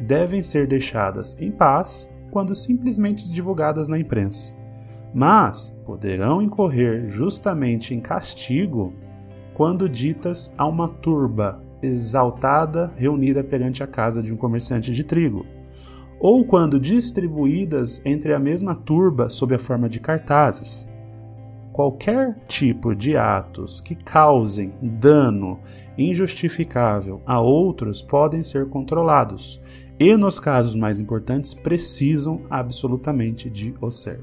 devem 0.00 0.42
ser 0.42 0.66
deixadas 0.66 1.36
em 1.38 1.50
paz 1.50 2.10
quando 2.30 2.54
simplesmente 2.54 3.32
divulgadas 3.32 3.88
na 3.88 3.98
imprensa. 3.98 4.56
Mas 5.14 5.70
poderão 5.84 6.40
incorrer 6.40 7.06
justamente 7.08 7.94
em 7.94 8.00
castigo 8.00 8.94
quando 9.54 9.88
ditas 9.88 10.52
a 10.56 10.66
uma 10.66 10.88
turba 10.88 11.62
exaltada 11.82 12.92
reunida 12.96 13.44
perante 13.44 13.82
a 13.82 13.86
casa 13.86 14.22
de 14.22 14.32
um 14.32 14.36
comerciante 14.36 14.92
de 14.92 15.04
trigo, 15.04 15.44
ou 16.18 16.44
quando 16.44 16.80
distribuídas 16.80 18.00
entre 18.04 18.32
a 18.32 18.38
mesma 18.38 18.74
turba 18.74 19.28
sob 19.28 19.54
a 19.54 19.58
forma 19.58 19.88
de 19.88 20.00
cartazes. 20.00 20.88
Qualquer 21.72 22.36
tipo 22.46 22.94
de 22.94 23.16
atos 23.16 23.80
que 23.80 23.94
causem 23.94 24.74
dano 24.82 25.58
injustificável 25.96 27.22
a 27.24 27.40
outros 27.40 28.02
podem 28.02 28.42
ser 28.42 28.68
controlados, 28.68 29.60
e 29.98 30.16
nos 30.16 30.38
casos 30.38 30.74
mais 30.74 31.00
importantes 31.00 31.54
precisam 31.54 32.42
absolutamente 32.50 33.48
de 33.48 33.74
ser. 33.90 34.20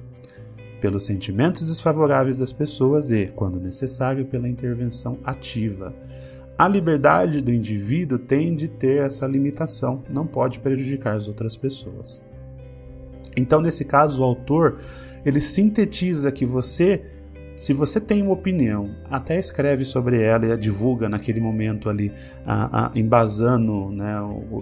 Pelos 0.80 1.06
sentimentos 1.06 1.68
desfavoráveis 1.68 2.38
das 2.38 2.54
pessoas 2.54 3.12
e, 3.12 3.28
quando 3.28 3.60
necessário, 3.60 4.26
pela 4.26 4.48
intervenção 4.48 5.18
ativa, 5.24 5.94
a 6.58 6.68
liberdade 6.68 7.42
do 7.42 7.52
indivíduo 7.52 8.20
tem 8.20 8.56
de 8.56 8.68
ter 8.68 9.02
essa 9.02 9.26
limitação, 9.26 10.04
não 10.10 10.28
pode 10.28 10.60
prejudicar 10.60 11.16
as 11.16 11.28
outras 11.28 11.56
pessoas. 11.56 12.22
Então, 13.36 13.62
nesse 13.62 13.86
caso, 13.86 14.22
o 14.22 14.26
autor 14.26 14.80
ele 15.26 15.40
sintetiza 15.40 16.32
que 16.32 16.46
você, 16.46 17.06
se 17.60 17.74
você 17.74 18.00
tem 18.00 18.22
uma 18.22 18.32
opinião, 18.32 18.96
até 19.12 19.38
escreve 19.38 19.84
sobre 19.84 20.24
ela 20.24 20.46
e 20.46 20.52
a 20.54 20.56
divulga 20.56 21.10
naquele 21.10 21.42
momento 21.42 21.90
ali, 21.90 22.10
a, 22.46 22.86
a, 22.86 22.92
embasando 22.96 23.92
né, 23.92 24.16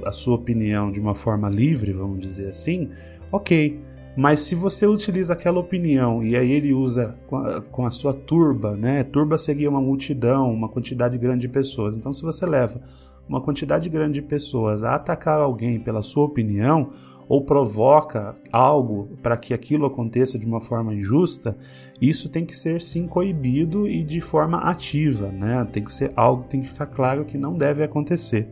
a 0.03 0.11
sua 0.11 0.33
opinião 0.33 0.91
de 0.91 0.99
uma 0.99 1.13
forma 1.13 1.47
livre, 1.47 1.93
vamos 1.93 2.19
dizer 2.19 2.49
assim, 2.49 2.89
ok. 3.31 3.79
Mas 4.17 4.39
se 4.39 4.55
você 4.55 4.87
utiliza 4.87 5.33
aquela 5.33 5.59
opinião 5.59 6.23
e 6.23 6.35
aí 6.35 6.51
ele 6.51 6.73
usa 6.73 7.15
com 7.27 7.37
a, 7.37 7.61
com 7.61 7.85
a 7.85 7.91
sua 7.91 8.15
turba, 8.15 8.75
né? 8.75 9.03
Turba 9.03 9.37
seria 9.37 9.69
uma 9.69 9.79
multidão, 9.79 10.51
uma 10.51 10.67
quantidade 10.67 11.19
grande 11.19 11.41
de 11.41 11.49
pessoas. 11.49 11.95
Então, 11.95 12.11
se 12.11 12.23
você 12.23 12.47
leva 12.47 12.81
uma 13.29 13.39
quantidade 13.39 13.89
grande 13.89 14.21
de 14.21 14.21
pessoas 14.23 14.83
a 14.83 14.95
atacar 14.95 15.39
alguém 15.39 15.79
pela 15.79 16.01
sua 16.01 16.25
opinião 16.25 16.89
ou 17.29 17.43
provoca 17.43 18.35
algo 18.51 19.09
para 19.21 19.35
que 19.35 19.53
aquilo 19.53 19.85
aconteça 19.85 20.39
de 20.39 20.45
uma 20.45 20.61
forma 20.61 20.93
injusta, 20.93 21.57
isso 22.01 22.29
tem 22.29 22.45
que 22.45 22.55
ser 22.55 22.81
sim 22.81 23.07
coibido 23.07 23.87
e 23.87 24.03
de 24.03 24.21
forma 24.21 24.59
ativa, 24.59 25.29
né? 25.29 25.67
Tem 25.71 25.83
que 25.83 25.91
ser 25.91 26.11
algo, 26.15 26.43
tem 26.43 26.61
que 26.61 26.67
ficar 26.67 26.85
claro 26.85 27.25
que 27.25 27.37
não 27.37 27.57
deve 27.57 27.83
acontecer. 27.83 28.47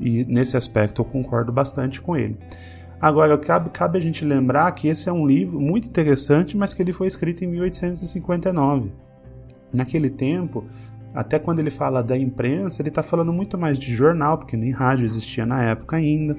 E 0.00 0.24
nesse 0.24 0.56
aspecto 0.56 1.02
eu 1.02 1.04
concordo 1.04 1.52
bastante 1.52 2.00
com 2.00 2.16
ele. 2.16 2.36
Agora, 3.00 3.36
cabe, 3.38 3.70
cabe 3.70 3.98
a 3.98 4.00
gente 4.00 4.24
lembrar 4.24 4.72
que 4.72 4.88
esse 4.88 5.08
é 5.08 5.12
um 5.12 5.26
livro 5.26 5.60
muito 5.60 5.88
interessante, 5.88 6.56
mas 6.56 6.74
que 6.74 6.82
ele 6.82 6.92
foi 6.92 7.06
escrito 7.06 7.44
em 7.44 7.46
1859. 7.46 8.92
Naquele 9.72 10.10
tempo, 10.10 10.64
até 11.14 11.38
quando 11.38 11.60
ele 11.60 11.70
fala 11.70 12.02
da 12.02 12.16
imprensa, 12.16 12.82
ele 12.82 12.88
está 12.88 13.02
falando 13.02 13.32
muito 13.32 13.56
mais 13.56 13.78
de 13.78 13.94
jornal, 13.94 14.38
porque 14.38 14.56
nem 14.56 14.72
rádio 14.72 15.04
existia 15.04 15.46
na 15.46 15.62
época 15.62 15.96
ainda. 15.96 16.36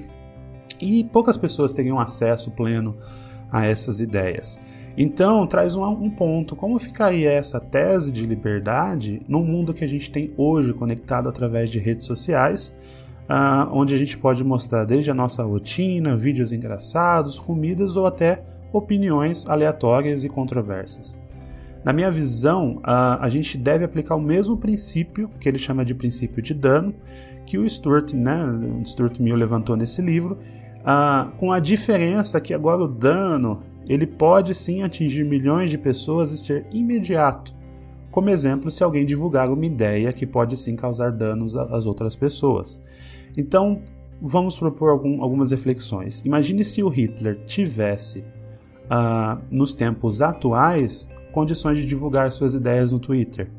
E 0.80 1.04
poucas 1.04 1.36
pessoas 1.36 1.72
teriam 1.72 1.98
acesso 1.98 2.50
pleno 2.50 2.96
a 3.50 3.64
essas 3.66 4.00
ideias. 4.00 4.60
Então, 4.96 5.46
traz 5.46 5.76
um, 5.76 5.84
um, 5.84 6.10
ponto: 6.10 6.54
como 6.54 6.78
ficaria 6.78 7.30
essa 7.30 7.60
tese 7.60 8.12
de 8.12 8.26
liberdade 8.26 9.22
no 9.28 9.42
mundo 9.42 9.72
que 9.72 9.84
a 9.84 9.88
gente 9.88 10.10
tem 10.10 10.32
hoje, 10.36 10.72
conectado 10.72 11.28
através 11.28 11.70
de 11.70 11.78
redes 11.78 12.06
sociais, 12.06 12.74
uh, 13.28 13.68
onde 13.72 13.94
a 13.94 13.98
gente 13.98 14.18
pode 14.18 14.42
mostrar 14.44 14.84
desde 14.84 15.10
a 15.10 15.14
nossa 15.14 15.42
rotina, 15.42 16.16
vídeos 16.16 16.52
engraçados, 16.52 17.38
comidas 17.38 17.96
ou 17.96 18.06
até 18.06 18.42
opiniões 18.72 19.46
aleatórias 19.48 20.24
e 20.24 20.28
controversas. 20.28 21.18
Na 21.82 21.94
minha 21.94 22.10
visão, 22.10 22.76
uh, 22.78 23.16
a 23.20 23.28
gente 23.30 23.56
deve 23.56 23.84
aplicar 23.84 24.14
o 24.14 24.20
mesmo 24.20 24.56
princípio, 24.56 25.30
que 25.40 25.48
ele 25.48 25.58
chama 25.58 25.84
de 25.84 25.94
princípio 25.94 26.42
de 26.42 26.52
dano, 26.52 26.94
que 27.50 27.58
o 27.58 27.68
Stuart, 27.68 28.12
né, 28.12 28.38
Stuart 28.84 29.18
Mill 29.18 29.34
levantou 29.34 29.76
nesse 29.76 30.00
livro, 30.00 30.38
uh, 30.82 31.36
com 31.36 31.50
a 31.50 31.58
diferença 31.58 32.40
que 32.40 32.54
agora 32.54 32.84
o 32.84 32.86
dano 32.86 33.64
ele 33.88 34.06
pode 34.06 34.54
sim 34.54 34.84
atingir 34.84 35.24
milhões 35.24 35.68
de 35.68 35.76
pessoas 35.76 36.30
e 36.30 36.38
ser 36.38 36.64
imediato. 36.70 37.52
Como 38.12 38.30
exemplo, 38.30 38.70
se 38.70 38.84
alguém 38.84 39.04
divulgar 39.04 39.50
uma 39.50 39.66
ideia 39.66 40.12
que 40.12 40.24
pode 40.24 40.56
sim 40.56 40.76
causar 40.76 41.10
danos 41.10 41.56
às 41.56 41.86
outras 41.86 42.14
pessoas. 42.14 42.80
Então, 43.36 43.82
vamos 44.22 44.56
propor 44.56 44.90
algum, 44.90 45.20
algumas 45.20 45.50
reflexões. 45.50 46.22
Imagine 46.24 46.62
se 46.62 46.84
o 46.84 46.88
Hitler 46.88 47.44
tivesse, 47.46 48.20
uh, 48.20 49.42
nos 49.52 49.74
tempos 49.74 50.22
atuais, 50.22 51.08
condições 51.32 51.78
de 51.78 51.86
divulgar 51.86 52.30
suas 52.30 52.54
ideias 52.54 52.92
no 52.92 53.00
Twitter 53.00 53.50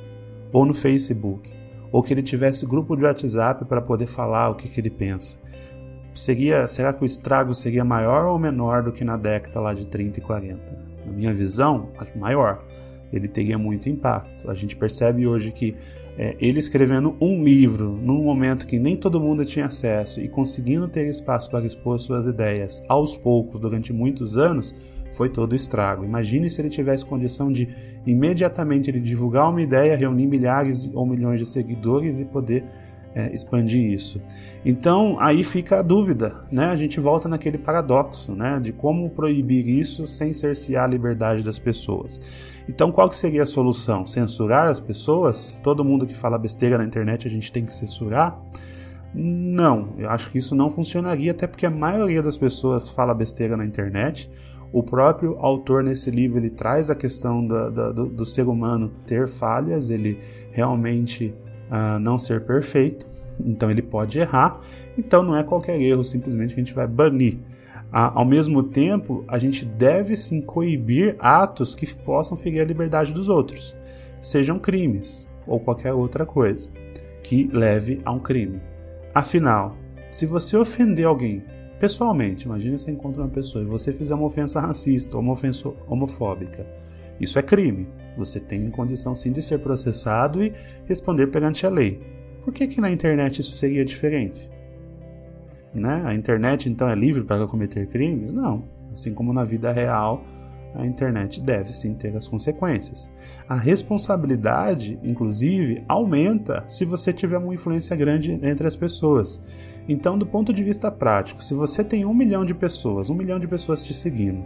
ou 0.54 0.66
no 0.66 0.74
Facebook, 0.74 1.61
ou 1.92 2.02
que 2.02 2.14
ele 2.14 2.24
tivesse 2.24 2.66
grupo 2.66 2.96
de 2.96 3.04
WhatsApp 3.04 3.66
para 3.66 3.82
poder 3.82 4.08
falar 4.08 4.50
o 4.50 4.56
que, 4.56 4.70
que 4.70 4.80
ele 4.80 4.90
pensa. 4.90 5.38
Seria, 6.14 6.68
será 6.68 6.94
que 6.94 7.04
o 7.04 7.06
estrago 7.06 7.54
seria 7.54 7.86
maior 7.86 8.26
ou 8.26 8.38
menor 8.38 8.84
do 8.84 8.92
que 8.92 9.04
na 9.04 9.18
década 9.18 9.60
lá 9.60 9.74
de 9.74 9.88
30 9.88 10.20
e 10.20 10.22
40? 10.22 10.78
Na 11.06 11.12
minha 11.12 11.34
visão, 11.34 11.90
maior. 12.16 12.64
Ele 13.12 13.28
teria 13.28 13.58
muito 13.58 13.90
impacto. 13.90 14.50
A 14.50 14.54
gente 14.54 14.76
percebe 14.76 15.28
hoje 15.28 15.52
que 15.52 15.76
é, 16.18 16.36
ele 16.40 16.60
escrevendo 16.60 17.16
um 17.22 17.44
livro 17.44 17.98
num 18.02 18.24
momento 18.24 18.68
que 18.68 18.78
nem 18.78 18.96
todo 18.96 19.20
mundo 19.20 19.46
tinha 19.46 19.66
acesso 19.66 20.20
e 20.20 20.28
conseguindo 20.28 20.88
ter 20.88 21.08
espaço 21.08 21.50
para 21.50 21.66
expor 21.66 21.98
suas 22.00 22.26
ideias 22.26 22.84
aos 22.88 23.16
poucos 23.18 23.60
durante 23.60 23.94
muitos 23.94 24.38
anos, 24.38 24.76
foi 25.14 25.30
todo 25.30 25.56
estrago. 25.56 26.04
Imagine 26.04 26.50
se 26.50 26.62
ele 26.62 26.70
tivesse 26.70 27.06
condição 27.06 27.52
de 27.52 27.68
imediatamente 28.06 28.90
ele 28.90 29.00
divulgar 29.00 29.50
uma 29.50 29.62
ideia, 29.62 29.96
reunir 29.96 30.28
milhares 30.28 30.90
ou 30.94 31.06
milhões 31.06 31.40
de 31.40 31.46
seguidores 31.46 32.20
e 32.20 32.26
poder 32.26 32.64
é, 33.14 33.34
expandir 33.34 33.92
isso. 33.92 34.22
Então 34.66 35.18
aí 35.20 35.44
fica 35.44 35.80
a 35.80 35.82
dúvida, 35.82 36.46
né? 36.52 36.66
A 36.66 36.76
gente 36.76 37.00
volta 37.00 37.28
naquele 37.28 37.58
paradoxo, 37.58 38.34
né? 38.34 38.60
De 38.60 38.72
como 38.72 39.10
proibir 39.10 39.68
isso 39.68 40.08
sem 40.08 40.34
cercear 40.34 40.86
a 40.86 40.88
liberdade 40.88 41.44
das 41.44 41.60
pessoas. 41.60 42.22
Então 42.70 42.92
qual 42.92 43.10
que 43.10 43.16
seria 43.16 43.44
a 43.44 43.46
solução? 43.46 44.06
Censurar 44.06 44.68
as 44.68 44.80
pessoas? 44.80 45.60
Todo 45.64 45.84
mundo 45.84 46.06
que 46.06 46.16
fala 46.16 46.38
besteira 46.38 46.78
na 46.78 46.86
internet 46.86 47.28
a 47.28 47.32
gente 47.32 47.52
tem 47.52 47.66
que 47.66 47.74
censurar? 47.74 48.40
Não, 49.14 49.90
eu 49.98 50.10
acho 50.10 50.30
que 50.32 50.38
isso 50.38 50.56
não 50.56 50.70
funcionaria, 50.70 51.32
até 51.32 51.46
porque 51.46 51.66
a 51.66 51.70
maioria 51.70 52.24
das 52.24 52.38
pessoas 52.38 52.88
fala 52.90 53.14
besteira 53.14 53.58
na 53.58 53.66
internet. 53.66 54.32
O 54.74 54.82
próprio 54.82 55.38
autor 55.40 55.84
nesse 55.84 56.10
livro 56.10 56.40
ele 56.40 56.50
traz 56.50 56.90
a 56.90 56.96
questão 56.96 57.46
da, 57.46 57.70
da, 57.70 57.92
do, 57.92 58.06
do, 58.08 58.26
ser 58.26 58.48
humano 58.48 58.90
ter 59.06 59.28
falhas, 59.28 59.90
ele 59.90 60.20
realmente 60.52 61.34
uh, 61.70 62.00
não 62.00 62.18
ser 62.18 62.46
perfeito, 62.46 63.08
então 63.40 63.70
ele 63.70 63.82
pode 63.82 64.18
errar. 64.18 64.60
Então 64.98 65.24
não 65.24 65.36
é 65.36 65.44
qualquer 65.44 65.80
erro 65.82 66.04
simplesmente 66.04 66.54
a 66.54 66.58
gente 66.58 66.74
vai 66.74 66.88
banir. 66.88 67.36
Uh, 67.92 68.16
ao 68.16 68.26
mesmo 68.26 68.64
tempo, 68.64 69.26
a 69.28 69.38
gente 69.38 69.66
deve 69.66 70.16
sim 70.16 70.42
coibir 70.42 71.18
atos 71.20 71.76
que 71.76 71.94
possam 71.94 72.38
ferir 72.38 72.62
a 72.62 72.66
liberdade 72.66 73.14
dos 73.14 73.28
outros, 73.28 73.76
sejam 74.22 74.58
crimes 74.58 75.28
ou 75.46 75.60
qualquer 75.60 75.94
outra 75.94 76.26
coisa 76.26 76.72
que 77.22 77.50
leve 77.52 78.00
a 78.06 78.12
um 78.12 78.20
crime. 78.20 78.62
Afinal, 79.14 79.76
se 80.12 80.26
você 80.26 80.56
ofender 80.56 81.06
alguém 81.06 81.44
pessoalmente, 81.82 82.46
imagine 82.46 82.78
você 82.78 82.92
encontra 82.92 83.24
uma 83.24 83.28
pessoa 83.28 83.64
e 83.64 83.68
você 83.68 83.92
fizer 83.92 84.14
uma 84.14 84.28
ofensa 84.28 84.62
racista 84.62 85.18
ou 85.18 85.24
uma 85.24 85.34
ofensa 85.34 85.74
homofóbica, 85.88 86.64
isso 87.20 87.40
é 87.40 87.42
crime. 87.42 87.88
Você 88.16 88.40
tem 88.40 88.70
condição 88.70 89.16
sim 89.16 89.32
de 89.32 89.42
ser 89.42 89.58
processado 89.60 90.44
e 90.44 90.54
responder 90.86 91.28
perante 91.28 91.66
a 91.66 91.70
lei. 91.70 92.00
Por 92.44 92.54
que, 92.54 92.68
que 92.68 92.80
na 92.80 92.92
internet 92.92 93.40
isso 93.40 93.54
seria 93.54 93.84
diferente? 93.84 94.48
Né? 95.74 96.04
A 96.06 96.14
internet 96.14 96.70
então 96.70 96.88
é 96.88 96.94
livre 96.94 97.24
para 97.24 97.48
cometer 97.48 97.88
crimes? 97.88 98.32
Não. 98.32 98.64
Assim 98.92 99.14
como 99.14 99.34
na 99.34 99.44
vida 99.44 99.72
real, 99.72 100.24
a 100.74 100.86
internet 100.86 101.42
deve 101.42 101.72
sim 101.72 101.94
ter 101.94 102.16
as 102.16 102.28
consequências. 102.28 103.10
A 103.48 103.56
responsabilidade, 103.56 105.00
inclusive, 105.04 105.84
aumenta 105.88 106.64
se 106.68 106.86
você 106.86 107.12
tiver 107.12 107.38
uma 107.38 107.54
influência 107.54 107.96
grande 107.96 108.32
entre 108.44 108.66
as 108.66 108.76
pessoas. 108.76 109.42
Então, 109.88 110.18
do 110.18 110.26
ponto 110.26 110.54
de 110.54 110.64
vista 110.64 110.92
prático, 110.92 111.44
se 111.44 111.54
você 111.54 111.84
tem 111.84 112.06
um 112.06 112.14
milhão 112.14 112.46
de 112.46 112.54
pessoas, 112.54 113.10
um 113.10 113.16
milhão 113.16 113.40
de 113.40 113.48
pessoas 113.48 113.84
te 113.84 113.94
seguindo, 113.94 114.46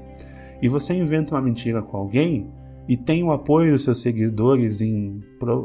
e 0.62 0.68
você 0.68 0.94
inventa 0.94 1.36
uma 1.36 1.42
mentira 1.42 1.82
com 1.82 1.98
alguém, 1.98 2.50
e 2.88 2.96
tem 2.96 3.24
o 3.24 3.32
apoio 3.32 3.72
dos 3.72 3.84
seus 3.84 4.02
seguidores 4.02 4.80
em 4.80 5.20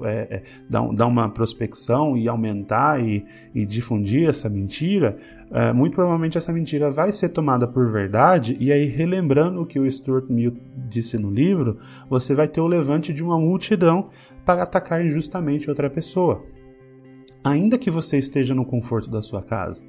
é, 0.05 0.37
é, 0.37 0.43
dar, 0.69 1.07
uma 1.07 1.29
prospecção 1.29 2.17
e 2.17 2.26
aumentar 2.29 3.02
e, 3.02 3.25
e 3.55 3.67
difundir 3.67 4.29
essa 4.29 4.49
mentira, 4.49 5.19
é, 5.52 5.73
muito 5.73 5.95
provavelmente 5.95 6.38
essa 6.38 6.52
mentira 6.52 6.90
vai 6.90 7.12
ser 7.12 7.30
tomada 7.30 7.66
por 7.66 7.90
verdade, 7.90 8.57
e 8.61 8.73
aí, 8.73 8.87
relembrando 8.87 9.61
o 9.61 9.66
que 9.66 9.80
o 9.80 9.90
Stuart 9.90 10.28
Mill 10.28 10.57
disse 10.88 11.19
no 11.19 11.30
livro, 11.30 11.78
você 12.09 12.35
vai 12.35 12.47
ter 12.47 12.61
o 12.61 12.66
levante 12.66 13.12
de 13.12 13.23
uma 13.23 13.38
multidão 13.38 14.11
para 14.45 14.62
atacar 14.62 15.04
injustamente 15.04 15.69
outra 15.69 15.90
pessoa, 15.90 16.42
ainda 17.42 17.76
que 17.78 17.90
você 17.90 18.19
esteja 18.19 18.54
no 18.54 18.64
conforto 18.64 19.11
da 19.11 19.21
sua 19.21 19.42
casa. 19.42 19.83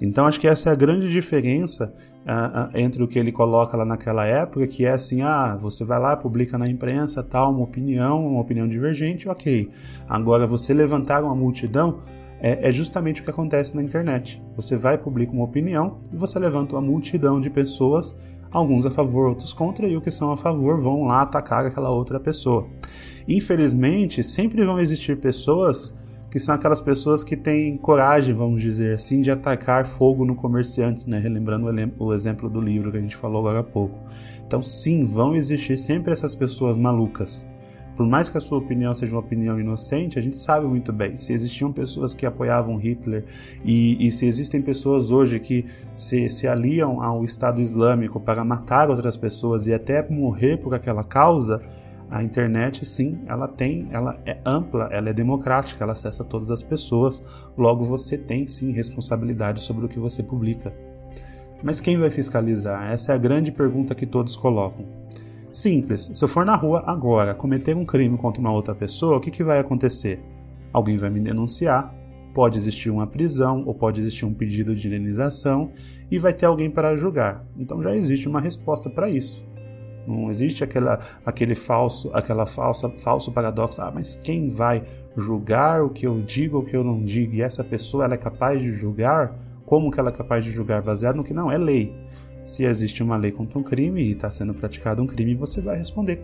Então 0.00 0.26
acho 0.26 0.40
que 0.40 0.48
essa 0.48 0.68
é 0.68 0.72
a 0.72 0.76
grande 0.76 1.10
diferença 1.10 1.92
uh, 2.26 2.66
uh, 2.66 2.78
entre 2.78 3.02
o 3.02 3.08
que 3.08 3.18
ele 3.18 3.32
coloca 3.32 3.76
lá 3.76 3.84
naquela 3.84 4.26
época, 4.26 4.66
que 4.66 4.84
é 4.84 4.90
assim, 4.90 5.22
ah, 5.22 5.56
você 5.56 5.84
vai 5.84 5.98
lá, 5.98 6.16
publica 6.16 6.58
na 6.58 6.68
imprensa, 6.68 7.22
tal, 7.22 7.50
uma 7.50 7.64
opinião, 7.64 8.26
uma 8.26 8.40
opinião 8.40 8.68
divergente, 8.68 9.28
ok. 9.28 9.70
Agora 10.08 10.46
você 10.46 10.74
levantar 10.74 11.24
uma 11.24 11.34
multidão 11.34 12.00
é, 12.40 12.68
é 12.68 12.72
justamente 12.72 13.20
o 13.20 13.24
que 13.24 13.30
acontece 13.30 13.74
na 13.74 13.82
internet. 13.82 14.42
Você 14.56 14.76
vai 14.76 14.98
publica 14.98 15.32
uma 15.32 15.44
opinião 15.44 15.98
e 16.12 16.16
você 16.16 16.38
levanta 16.38 16.74
uma 16.74 16.82
multidão 16.82 17.40
de 17.40 17.50
pessoas, 17.50 18.14
alguns 18.50 18.86
a 18.86 18.90
favor, 18.90 19.28
outros 19.28 19.52
contra, 19.52 19.86
e 19.86 19.96
os 19.96 20.02
que 20.02 20.10
são 20.10 20.32
a 20.32 20.36
favor 20.36 20.80
vão 20.80 21.04
lá 21.04 21.22
atacar 21.22 21.66
aquela 21.66 21.90
outra 21.90 22.20
pessoa. 22.20 22.66
Infelizmente, 23.28 24.22
sempre 24.22 24.64
vão 24.64 24.78
existir 24.78 25.16
pessoas 25.18 25.94
que 26.30 26.38
são 26.38 26.54
aquelas 26.54 26.80
pessoas 26.80 27.24
que 27.24 27.36
têm 27.36 27.76
coragem, 27.76 28.34
vamos 28.34 28.60
dizer 28.60 28.94
assim, 28.94 29.22
de 29.22 29.30
atacar 29.30 29.86
fogo 29.86 30.24
no 30.24 30.34
comerciante, 30.34 31.08
né? 31.08 31.18
relembrando 31.18 31.66
o 31.98 32.12
exemplo 32.12 32.50
do 32.50 32.60
livro 32.60 32.90
que 32.92 32.98
a 32.98 33.00
gente 33.00 33.16
falou 33.16 33.40
agora 33.40 33.60
há 33.60 33.64
pouco. 33.64 33.98
Então, 34.46 34.62
sim, 34.62 35.02
vão 35.02 35.34
existir 35.34 35.76
sempre 35.76 36.12
essas 36.12 36.34
pessoas 36.34 36.76
malucas. 36.76 37.46
Por 37.96 38.06
mais 38.06 38.28
que 38.28 38.36
a 38.36 38.40
sua 38.40 38.58
opinião 38.58 38.92
seja 38.92 39.14
uma 39.14 39.20
opinião 39.20 39.58
inocente, 39.58 40.18
a 40.18 40.22
gente 40.22 40.36
sabe 40.36 40.66
muito 40.66 40.92
bem. 40.92 41.16
Se 41.16 41.32
existiam 41.32 41.72
pessoas 41.72 42.14
que 42.14 42.26
apoiavam 42.26 42.76
Hitler 42.76 43.24
e, 43.64 44.06
e 44.06 44.10
se 44.10 44.26
existem 44.26 44.60
pessoas 44.60 45.10
hoje 45.10 45.40
que 45.40 45.64
se, 45.96 46.28
se 46.28 46.46
aliam 46.46 47.02
ao 47.02 47.24
Estado 47.24 47.60
Islâmico 47.60 48.20
para 48.20 48.44
matar 48.44 48.90
outras 48.90 49.16
pessoas 49.16 49.66
e 49.66 49.72
até 49.72 50.06
morrer 50.08 50.58
por 50.58 50.74
aquela 50.74 51.02
causa, 51.02 51.62
a 52.10 52.22
internet, 52.22 52.84
sim, 52.84 53.18
ela 53.26 53.48
tem, 53.48 53.88
ela 53.90 54.16
é 54.24 54.38
ampla, 54.44 54.88
ela 54.92 55.08
é 55.10 55.12
democrática, 55.12 55.82
ela 55.82 55.94
acessa 55.94 56.22
todas 56.22 56.50
as 56.50 56.62
pessoas. 56.62 57.22
Logo, 57.56 57.84
você 57.84 58.16
tem 58.16 58.46
sim 58.46 58.72
responsabilidade 58.72 59.60
sobre 59.60 59.86
o 59.86 59.88
que 59.88 59.98
você 59.98 60.22
publica. 60.22 60.72
Mas 61.62 61.80
quem 61.80 61.98
vai 61.98 62.10
fiscalizar? 62.10 62.92
Essa 62.92 63.12
é 63.12 63.14
a 63.14 63.18
grande 63.18 63.50
pergunta 63.50 63.94
que 63.94 64.06
todos 64.06 64.36
colocam. 64.36 64.84
Simples. 65.56 66.10
Se 66.12 66.22
eu 66.22 66.28
for 66.28 66.44
na 66.44 66.54
rua 66.54 66.84
agora 66.86 67.34
cometer 67.34 67.74
um 67.74 67.86
crime 67.86 68.18
contra 68.18 68.38
uma 68.42 68.52
outra 68.52 68.74
pessoa, 68.74 69.16
o 69.16 69.20
que, 69.20 69.30
que 69.30 69.42
vai 69.42 69.58
acontecer? 69.58 70.22
Alguém 70.70 70.98
vai 70.98 71.08
me 71.08 71.18
denunciar, 71.18 71.94
pode 72.34 72.58
existir 72.58 72.90
uma 72.90 73.06
prisão 73.06 73.64
ou 73.64 73.72
pode 73.72 73.98
existir 73.98 74.26
um 74.26 74.34
pedido 74.34 74.74
de 74.74 74.86
indenização 74.86 75.72
e 76.10 76.18
vai 76.18 76.34
ter 76.34 76.44
alguém 76.44 76.70
para 76.70 76.94
julgar. 76.94 77.42
Então 77.56 77.80
já 77.80 77.96
existe 77.96 78.28
uma 78.28 78.38
resposta 78.38 78.90
para 78.90 79.08
isso. 79.08 79.48
Não 80.06 80.28
existe 80.28 80.62
aquela, 80.62 80.98
aquele 81.24 81.54
falso, 81.54 82.10
aquela 82.12 82.44
falsa, 82.44 82.90
falso 82.90 83.32
paradoxo. 83.32 83.80
Ah, 83.80 83.90
mas 83.90 84.14
quem 84.14 84.50
vai 84.50 84.84
julgar 85.16 85.82
o 85.82 85.88
que 85.88 86.06
eu 86.06 86.20
digo 86.20 86.58
ou 86.58 86.64
o 86.64 86.66
que 86.66 86.76
eu 86.76 86.84
não 86.84 87.02
digo? 87.02 87.34
E 87.34 87.40
essa 87.40 87.64
pessoa 87.64 88.04
ela 88.04 88.12
é 88.12 88.18
capaz 88.18 88.60
de 88.60 88.72
julgar? 88.72 89.34
Como 89.64 89.90
que 89.90 89.98
ela 89.98 90.10
é 90.10 90.12
capaz 90.12 90.44
de 90.44 90.52
julgar? 90.52 90.82
Baseado 90.82 91.16
no 91.16 91.24
que 91.24 91.32
não 91.32 91.50
é 91.50 91.56
lei. 91.56 91.96
Se 92.46 92.64
existe 92.64 93.02
uma 93.02 93.16
lei 93.16 93.32
contra 93.32 93.58
um 93.58 93.62
crime 93.62 94.00
e 94.00 94.12
está 94.12 94.30
sendo 94.30 94.54
praticado 94.54 95.02
um 95.02 95.06
crime, 95.06 95.34
você 95.34 95.60
vai 95.60 95.76
responder 95.76 96.20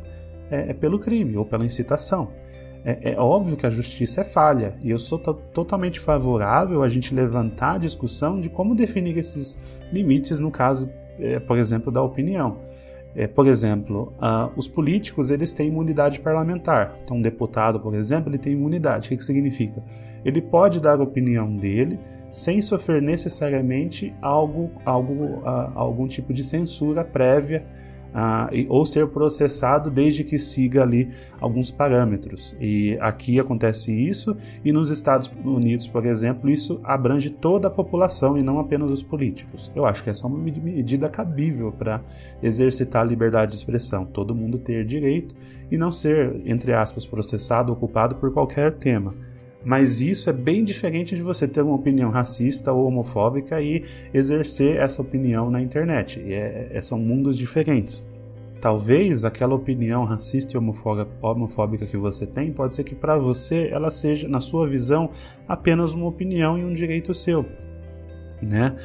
é, 0.48 0.70
é 0.70 0.72
pelo 0.72 0.96
crime 1.00 1.36
ou 1.36 1.44
pela 1.44 1.66
incitação. 1.66 2.30
É, 2.84 3.12
é, 3.12 3.20
óbvio 3.20 3.56
que 3.56 3.66
a 3.66 3.70
justiça 3.70 4.20
é 4.20 4.24
falha 4.24 4.76
e 4.80 4.90
eu 4.90 5.00
sou 5.00 5.18
totalmente 5.18 5.98
favorável 5.98 6.82
a 6.84 6.88
gente 6.88 7.12
levantar 7.12 7.74
a 7.74 7.78
discussão 7.78 8.40
de 8.40 8.48
como 8.48 8.72
definir 8.72 9.18
esses 9.18 9.58
limites 9.92 10.38
no 10.38 10.50
caso, 10.50 10.88
é, 11.18 11.40
por 11.40 11.58
exemplo, 11.58 11.90
da 11.90 12.00
opinião. 12.00 12.56
É, 13.16 13.26
por 13.26 13.46
exemplo, 13.48 14.14
uh, 14.16 14.50
os 14.56 14.68
políticos 14.68 15.30
eles 15.30 15.52
têm 15.52 15.68
imunidade 15.68 16.20
parlamentar. 16.20 16.96
Então, 17.04 17.16
um 17.16 17.22
deputado, 17.22 17.78
por 17.78 17.94
exemplo, 17.94 18.30
ele 18.30 18.38
tem 18.38 18.52
imunidade. 18.52 19.06
O 19.06 19.08
que, 19.10 19.16
que 19.16 19.24
significa? 19.24 19.82
Ele 20.24 20.40
pode 20.40 20.80
dar 20.80 20.98
a 20.98 21.02
opinião 21.02 21.54
dele 21.54 21.98
sem 22.32 22.62
sofrer 22.62 23.02
necessariamente 23.02 24.14
algo, 24.20 24.72
algo, 24.84 25.12
uh, 25.40 25.72
algum 25.74 26.08
tipo 26.08 26.32
de 26.32 26.42
censura 26.42 27.04
prévia 27.04 27.64
ah, 28.14 28.50
ou 28.68 28.84
ser 28.84 29.06
processado 29.08 29.90
desde 29.90 30.22
que 30.22 30.38
siga 30.38 30.82
ali 30.82 31.10
alguns 31.40 31.70
parâmetros. 31.70 32.54
E 32.60 32.96
aqui 33.00 33.40
acontece 33.40 33.92
isso, 33.92 34.36
e 34.64 34.72
nos 34.72 34.90
Estados 34.90 35.30
Unidos, 35.44 35.88
por 35.88 36.04
exemplo, 36.04 36.50
isso 36.50 36.80
abrange 36.84 37.30
toda 37.30 37.68
a 37.68 37.70
população 37.70 38.36
e 38.36 38.42
não 38.42 38.58
apenas 38.58 38.90
os 38.90 39.02
políticos. 39.02 39.72
Eu 39.74 39.86
acho 39.86 40.02
que 40.04 40.10
essa 40.10 40.26
é 40.26 40.28
uma 40.28 40.38
medida 40.38 41.08
cabível 41.08 41.72
para 41.72 42.02
exercitar 42.42 43.02
a 43.02 43.06
liberdade 43.06 43.52
de 43.52 43.56
expressão, 43.56 44.04
todo 44.04 44.34
mundo 44.34 44.58
ter 44.58 44.84
direito 44.84 45.34
e 45.70 45.78
não 45.78 45.90
ser, 45.90 46.42
entre 46.44 46.72
aspas, 46.72 47.06
processado 47.06 47.72
ou 47.72 47.76
culpado 47.76 48.16
por 48.16 48.32
qualquer 48.32 48.74
tema. 48.74 49.14
Mas 49.64 50.00
isso 50.00 50.28
é 50.28 50.32
bem 50.32 50.64
diferente 50.64 51.14
de 51.14 51.22
você 51.22 51.46
ter 51.46 51.62
uma 51.62 51.74
opinião 51.74 52.10
racista 52.10 52.72
ou 52.72 52.86
homofóbica 52.86 53.60
e 53.60 53.84
exercer 54.12 54.76
essa 54.76 55.00
opinião 55.00 55.50
na 55.50 55.62
internet. 55.62 56.20
É, 56.20 56.68
é, 56.72 56.80
são 56.80 56.98
mundos 56.98 57.38
diferentes. 57.38 58.06
Talvez 58.60 59.24
aquela 59.24 59.54
opinião 59.54 60.04
racista 60.04 60.56
e 60.56 60.60
homofóbica 61.20 61.84
que 61.84 61.96
você 61.96 62.26
tem, 62.26 62.52
pode 62.52 62.74
ser 62.74 62.84
que 62.84 62.94
para 62.94 63.18
você 63.18 63.68
ela 63.72 63.90
seja, 63.90 64.28
na 64.28 64.40
sua 64.40 64.68
visão, 64.68 65.10
apenas 65.48 65.94
uma 65.94 66.06
opinião 66.06 66.56
e 66.56 66.64
um 66.64 66.72
direito 66.72 67.12
seu, 67.12 67.44
né? 68.40 68.76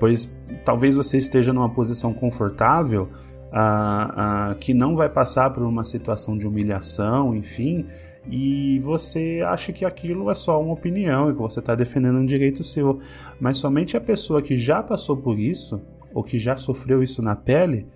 Pois 0.00 0.32
talvez 0.64 0.96
você 0.96 1.16
esteja 1.16 1.52
numa 1.52 1.68
posição 1.68 2.12
confortável 2.12 3.08
ah, 3.52 4.50
ah, 4.50 4.54
que 4.58 4.74
não 4.74 4.96
vai 4.96 5.08
passar 5.08 5.50
por 5.50 5.62
uma 5.62 5.84
situação 5.84 6.36
de 6.36 6.46
humilhação, 6.46 7.34
enfim, 7.34 7.86
e 8.28 8.78
você 8.80 9.40
acha 9.44 9.72
que 9.72 9.84
aquilo 9.84 10.30
é 10.30 10.34
só 10.34 10.60
uma 10.60 10.74
opinião 10.74 11.30
e 11.30 11.32
que 11.32 11.40
você 11.40 11.60
está 11.60 11.74
defendendo 11.74 12.18
um 12.18 12.26
direito 12.26 12.62
seu. 12.62 12.98
Mas 13.40 13.56
somente 13.56 13.96
a 13.96 14.00
pessoa 14.00 14.42
que 14.42 14.56
já 14.56 14.82
passou 14.82 15.16
por 15.16 15.38
isso, 15.38 15.80
ou 16.12 16.22
que 16.22 16.38
já 16.38 16.56
sofreu 16.56 17.02
isso 17.02 17.22
na 17.22 17.34
pele, 17.34 17.86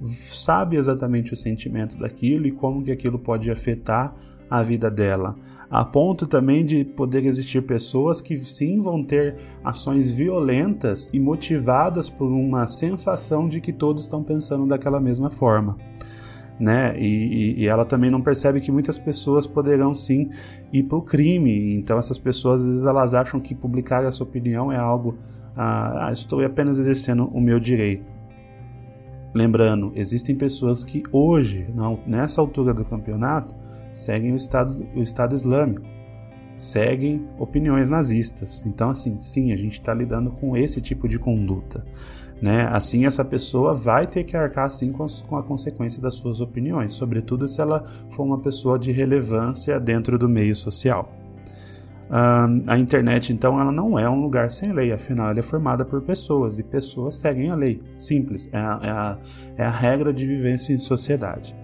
sabe 0.00 0.76
exatamente 0.76 1.32
o 1.32 1.36
sentimento 1.36 1.98
daquilo 1.98 2.46
e 2.46 2.52
como 2.52 2.82
que 2.82 2.92
aquilo 2.92 3.18
pode 3.18 3.50
afetar 3.50 4.14
a 4.48 4.62
vida 4.62 4.90
dela. 4.90 5.36
A 5.70 5.84
ponto 5.84 6.26
também 6.26 6.64
de 6.64 6.84
poder 6.84 7.24
existir 7.24 7.62
pessoas 7.62 8.20
que 8.20 8.36
sim 8.38 8.78
vão 8.78 9.02
ter 9.02 9.36
ações 9.64 10.10
violentas 10.10 11.08
e 11.12 11.18
motivadas 11.18 12.08
por 12.08 12.26
uma 12.26 12.66
sensação 12.68 13.48
de 13.48 13.60
que 13.60 13.72
todos 13.72 14.02
estão 14.02 14.22
pensando 14.22 14.66
daquela 14.66 15.00
mesma 15.00 15.30
forma 15.30 15.76
né? 16.58 16.98
E, 16.98 17.62
e, 17.62 17.66
ela 17.66 17.84
também 17.84 18.10
não 18.10 18.20
percebe 18.20 18.60
que 18.60 18.70
muitas 18.70 18.98
pessoas 18.98 19.46
poderão 19.46 19.94
sim 19.94 20.30
ir 20.72 20.84
para 20.84 20.98
o 20.98 21.02
crime. 21.02 21.74
Então 21.74 21.98
essas 21.98 22.18
pessoas 22.18 22.62
às 22.62 22.66
vezes 22.66 22.84
elas 22.84 23.14
acham 23.14 23.40
que 23.40 23.54
publicar 23.54 24.04
essa 24.04 24.22
opinião 24.22 24.70
é 24.70 24.76
algo, 24.76 25.16
ah, 25.56 26.08
ah, 26.08 26.12
estou 26.12 26.44
apenas 26.44 26.78
exercendo 26.78 27.26
o 27.26 27.40
meu 27.40 27.58
direito. 27.58 28.14
Lembrando, 29.34 29.90
existem 29.96 30.36
pessoas 30.36 30.84
que 30.84 31.02
hoje, 31.10 31.66
não, 31.74 31.98
nessa 32.06 32.40
altura 32.40 32.72
do 32.72 32.84
campeonato, 32.84 33.52
seguem 33.92 34.32
o 34.32 34.36
Estado, 34.36 34.86
o 34.94 35.02
Estado 35.02 35.34
Islâmico, 35.34 35.84
seguem 36.56 37.26
opiniões 37.38 37.88
nazistas. 37.88 38.62
Então, 38.66 38.90
assim, 38.90 39.18
sim, 39.18 39.52
a 39.52 39.56
gente 39.56 39.74
está 39.74 39.92
lidando 39.92 40.30
com 40.30 40.56
esse 40.56 40.80
tipo 40.80 41.08
de 41.08 41.18
conduta. 41.18 41.84
Né? 42.40 42.68
Assim, 42.70 43.06
essa 43.06 43.24
pessoa 43.24 43.72
vai 43.72 44.06
ter 44.06 44.24
que 44.24 44.36
arcar 44.36 44.70
sim 44.70 44.92
com, 44.92 45.36
a 45.36 45.42
consequência 45.42 46.02
das 46.02 46.14
suas 46.14 46.40
opiniões, 46.40 46.92
sobretudo 46.92 47.46
se 47.46 47.60
ela 47.60 47.86
for 48.10 48.24
uma 48.24 48.38
pessoa 48.38 48.78
de 48.78 48.92
relevância 48.92 49.78
dentro 49.78 50.18
do 50.18 50.28
meio 50.28 50.54
social. 50.54 51.10
a 52.66 52.78
internet, 52.78 53.32
então, 53.32 53.58
ela 53.60 53.72
não 53.72 53.98
é 53.98 54.08
um 54.08 54.20
lugar 54.20 54.50
sem 54.50 54.72
lei, 54.72 54.92
afinal, 54.92 55.30
ela 55.30 55.38
é 55.38 55.42
formada 55.42 55.84
por 55.84 56.02
pessoas 56.02 56.58
e 56.58 56.62
pessoas 56.62 57.14
seguem 57.14 57.50
a 57.50 57.54
lei. 57.54 57.80
Simples, 57.96 58.48
é 58.52 58.58
a, 58.58 58.80
é 58.82 58.90
a, 58.90 59.18
é 59.56 59.64
a 59.64 59.70
regra 59.70 60.12
de 60.12 60.26
vivência 60.26 60.72
em 60.72 60.78
sociedade. 60.78 61.56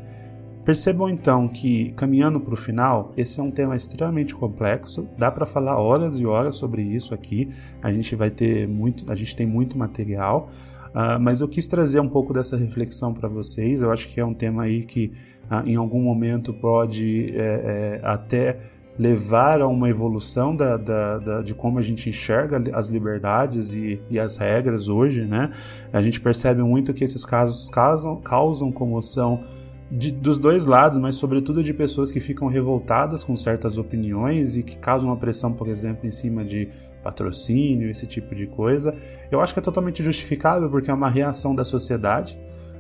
Percebam 0.71 1.09
então 1.09 1.49
que, 1.49 1.91
caminhando 1.97 2.39
para 2.39 2.55
o 2.55 2.57
final, 2.57 3.13
esse 3.17 3.41
é 3.41 3.43
um 3.43 3.51
tema 3.51 3.75
extremamente 3.75 4.37
complexo, 4.37 5.09
dá 5.19 5.29
para 5.29 5.45
falar 5.45 5.77
horas 5.77 6.21
e 6.21 6.25
horas 6.25 6.55
sobre 6.55 6.81
isso 6.81 7.13
aqui, 7.13 7.51
a 7.83 7.93
gente 7.93 8.15
vai 8.15 8.31
ter 8.31 8.69
muito, 8.69 9.11
a 9.11 9.17
gente 9.17 9.35
tem 9.35 9.49
muito 9.49 9.77
material, 9.77 10.49
uh, 10.91 11.19
mas 11.21 11.41
eu 11.41 11.49
quis 11.49 11.67
trazer 11.67 11.99
um 11.99 12.09
pouco 12.09 12.33
dessa 12.33 12.57
reflexão 12.57 13.13
para 13.13 13.29
vocês, 13.29 13.83
eu 13.83 13.91
acho 13.91 14.07
que 14.07 14.21
é 14.21 14.25
um 14.25 14.33
tema 14.33 14.63
aí 14.63 14.85
que 14.85 15.11
uh, 15.51 15.69
em 15.69 15.75
algum 15.75 16.01
momento 16.01 16.55
pode 16.55 17.35
é, 17.35 17.41
é, 17.41 18.01
até 18.05 18.61
levar 18.97 19.61
a 19.61 19.67
uma 19.67 19.91
evolução 19.91 20.55
da, 20.55 20.77
da, 20.77 21.19
da, 21.19 21.43
de 21.43 21.53
como 21.53 21.81
a 21.81 21.83
gente 21.83 22.09
enxerga 22.09 22.63
as 22.77 22.87
liberdades 22.87 23.73
e, 23.73 24.01
e, 24.09 24.21
as 24.21 24.37
regras 24.37 24.87
hoje, 24.87 25.25
né? 25.25 25.51
A 25.93 26.01
gente 26.01 26.21
percebe 26.21 26.63
muito 26.63 26.95
que 26.95 27.03
esses 27.03 27.25
casos 27.25 27.69
causam, 27.71 28.21
causam 28.21 28.71
comoção 28.71 29.43
de, 29.91 30.13
dos 30.13 30.39
dois 30.39 30.67
lados, 30.67 30.99
mas 30.99 31.17
sobretudo 31.17 31.63
de 31.63 31.75
pessoas 31.75 32.13
que 32.13 32.21
ficam 32.21 32.47
revoltadas 32.47 33.25
com 33.25 33.37
certas 33.37 33.77
opiniões 33.77 34.57
e 34.57 34.63
que 34.63 34.77
causam 34.77 35.09
uma 35.09 35.17
pressão, 35.17 35.53
por 35.53 35.67
exemplo, 35.67 36.07
em 36.07 36.11
cima 36.11 36.45
de 36.45 36.69
patrocínio, 37.03 37.91
esse 37.91 38.07
tipo 38.07 38.35
de 38.35 38.47
coisa. 38.47 38.95
Eu 39.31 39.41
acho 39.41 39.53
que 39.53 39.59
é 39.59 39.63
totalmente 39.63 40.03
justificável 40.03 40.69
porque 40.71 40.91
é 40.91 40.95
uma 40.95 41.11
reação 41.11 41.55
da 41.55 41.65
sociedade. 41.65 42.39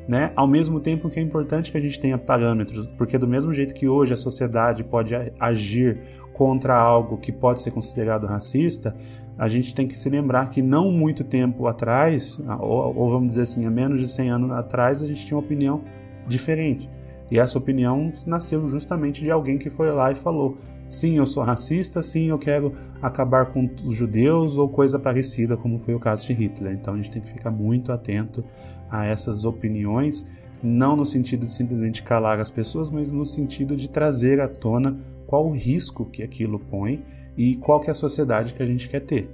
Né? 0.08 0.32
Ao 0.34 0.46
mesmo 0.46 0.80
tempo 0.80 1.08
que 1.08 1.20
é 1.20 1.22
importante 1.22 1.70
que 1.70 1.78
a 1.78 1.80
gente 1.80 2.00
tenha 2.00 2.18
parâmetros, 2.18 2.86
porque 2.98 3.16
do 3.16 3.28
mesmo 3.28 3.52
jeito 3.54 3.74
que 3.74 3.86
hoje 3.86 4.12
a 4.12 4.16
sociedade 4.16 4.82
pode 4.82 5.14
agir 5.38 6.00
contra 6.32 6.74
algo 6.74 7.16
que 7.18 7.30
pode 7.30 7.60
ser 7.60 7.70
considerado 7.70 8.26
racista, 8.26 8.96
a 9.38 9.46
gente 9.46 9.74
tem 9.74 9.86
que 9.86 9.96
se 9.96 10.10
lembrar 10.10 10.50
que 10.50 10.62
não 10.62 10.90
muito 10.90 11.22
tempo 11.22 11.66
atrás, 11.66 12.42
ou, 12.60 12.96
ou 12.96 13.10
vamos 13.10 13.28
dizer 13.28 13.42
assim, 13.42 13.66
há 13.66 13.70
menos 13.70 14.00
de 14.00 14.08
100 14.08 14.30
anos 14.30 14.50
atrás, 14.50 15.02
a 15.02 15.06
gente 15.06 15.24
tinha 15.24 15.36
uma 15.36 15.44
opinião 15.44 15.82
diferente. 16.26 16.90
E 17.30 17.38
essa 17.38 17.58
opinião 17.58 18.12
nasceu 18.26 18.66
justamente 18.66 19.22
de 19.22 19.30
alguém 19.30 19.56
que 19.56 19.70
foi 19.70 19.90
lá 19.92 20.10
e 20.10 20.14
falou: 20.14 20.56
sim, 20.88 21.16
eu 21.16 21.26
sou 21.26 21.44
racista, 21.44 22.02
sim, 22.02 22.26
eu 22.26 22.38
quero 22.38 22.74
acabar 23.00 23.46
com 23.46 23.70
os 23.84 23.96
judeus 23.96 24.56
ou 24.56 24.68
coisa 24.68 24.98
parecida, 24.98 25.56
como 25.56 25.78
foi 25.78 25.94
o 25.94 26.00
caso 26.00 26.26
de 26.26 26.32
Hitler. 26.32 26.74
Então 26.74 26.94
a 26.94 26.96
gente 26.96 27.10
tem 27.10 27.22
que 27.22 27.28
ficar 27.28 27.50
muito 27.50 27.92
atento 27.92 28.44
a 28.90 29.06
essas 29.06 29.44
opiniões, 29.44 30.26
não 30.62 30.96
no 30.96 31.04
sentido 31.04 31.46
de 31.46 31.52
simplesmente 31.52 32.02
calar 32.02 32.40
as 32.40 32.50
pessoas, 32.50 32.90
mas 32.90 33.12
no 33.12 33.24
sentido 33.24 33.76
de 33.76 33.88
trazer 33.88 34.40
à 34.40 34.48
tona 34.48 34.98
qual 35.26 35.46
o 35.46 35.52
risco 35.52 36.04
que 36.04 36.24
aquilo 36.24 36.58
põe 36.58 37.04
e 37.36 37.54
qual 37.56 37.80
que 37.80 37.88
é 37.88 37.92
a 37.92 37.94
sociedade 37.94 38.52
que 38.52 38.62
a 38.62 38.66
gente 38.66 38.88
quer 38.88 39.00
ter. 39.00 39.30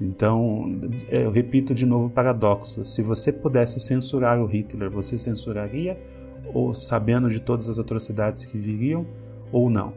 Então, 0.00 0.80
eu 1.08 1.30
repito 1.30 1.74
de 1.74 1.86
novo 1.86 2.06
o 2.06 2.10
paradoxo: 2.10 2.84
se 2.84 3.02
você 3.02 3.32
pudesse 3.32 3.80
censurar 3.80 4.40
o 4.40 4.46
Hitler, 4.46 4.90
você 4.90 5.18
censuraria 5.18 5.98
ou 6.52 6.74
sabendo 6.74 7.28
de 7.28 7.40
todas 7.40 7.68
as 7.68 7.78
atrocidades 7.78 8.44
que 8.44 8.58
viriam 8.58 9.06
ou 9.52 9.70
não. 9.70 9.94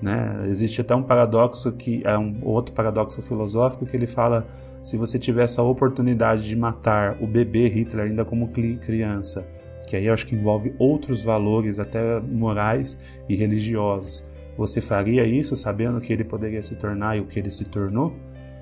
Né? 0.00 0.44
Existe 0.46 0.80
até 0.80 0.94
um 0.94 1.02
paradoxo 1.02 1.72
que 1.72 2.02
é 2.04 2.16
um 2.18 2.40
outro 2.42 2.74
paradoxo 2.74 3.22
filosófico 3.22 3.86
que 3.86 3.96
ele 3.96 4.06
fala 4.06 4.46
se 4.82 4.96
você 4.96 5.18
tivesse 5.18 5.58
a 5.58 5.62
oportunidade 5.62 6.46
de 6.46 6.54
matar 6.54 7.16
o 7.20 7.26
bebê 7.26 7.68
Hitler 7.68 8.06
ainda 8.06 8.24
como 8.24 8.48
criança, 8.48 9.46
que 9.86 9.96
aí 9.96 10.08
acho 10.08 10.26
que 10.26 10.34
envolve 10.34 10.74
outros 10.78 11.22
valores 11.22 11.78
até 11.78 12.20
morais 12.20 12.98
e 13.28 13.34
religiosos, 13.34 14.24
você 14.56 14.80
faria 14.80 15.26
isso 15.26 15.56
sabendo 15.56 16.00
que 16.00 16.12
ele 16.12 16.24
poderia 16.24 16.62
se 16.62 16.76
tornar 16.76 17.16
e 17.16 17.20
o 17.20 17.26
que 17.26 17.38
ele 17.38 17.50
se 17.50 17.64
tornou? 17.64 18.14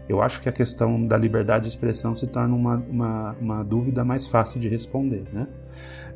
Eu 0.08 0.20
acho 0.20 0.40
que 0.40 0.48
a 0.48 0.52
questão 0.52 1.06
da 1.06 1.16
liberdade 1.16 1.64
de 1.64 1.68
expressão 1.70 2.14
se 2.14 2.26
torna 2.26 2.54
uma, 2.54 2.76
uma, 2.76 3.36
uma 3.40 3.64
dúvida 3.64 4.04
mais 4.04 4.26
fácil 4.26 4.60
de 4.60 4.68
responder, 4.68 5.24
né? 5.32 5.46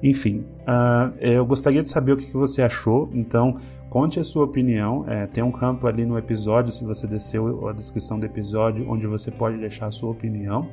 Enfim, 0.03 0.45
uh, 0.61 1.13
eu 1.21 1.45
gostaria 1.45 1.83
de 1.83 1.89
saber 1.89 2.13
o 2.13 2.17
que, 2.17 2.33
você 2.33 2.63
achou, 2.63 3.11
então 3.13 3.57
conte 3.91 4.21
a 4.21 4.25
sua 4.25 4.45
opinião. 4.45 5.05
É, 5.09 5.27
tem 5.27 5.43
um 5.43 5.51
campo 5.51 5.87
ali 5.87 6.07
no 6.07 6.17
episódio, 6.17 6.73
se 6.73 6.85
você 6.85 7.07
desceu 7.07 7.69
a 7.69 7.73
descrição 7.73 8.19
do 8.19 8.25
episódio, 8.25 8.89
onde 8.89 9.07
você 9.07 9.31
pode 9.31 9.57
deixar 9.57 9.87
a 9.87 9.91
sua 9.91 10.11
opinião. 10.11 10.69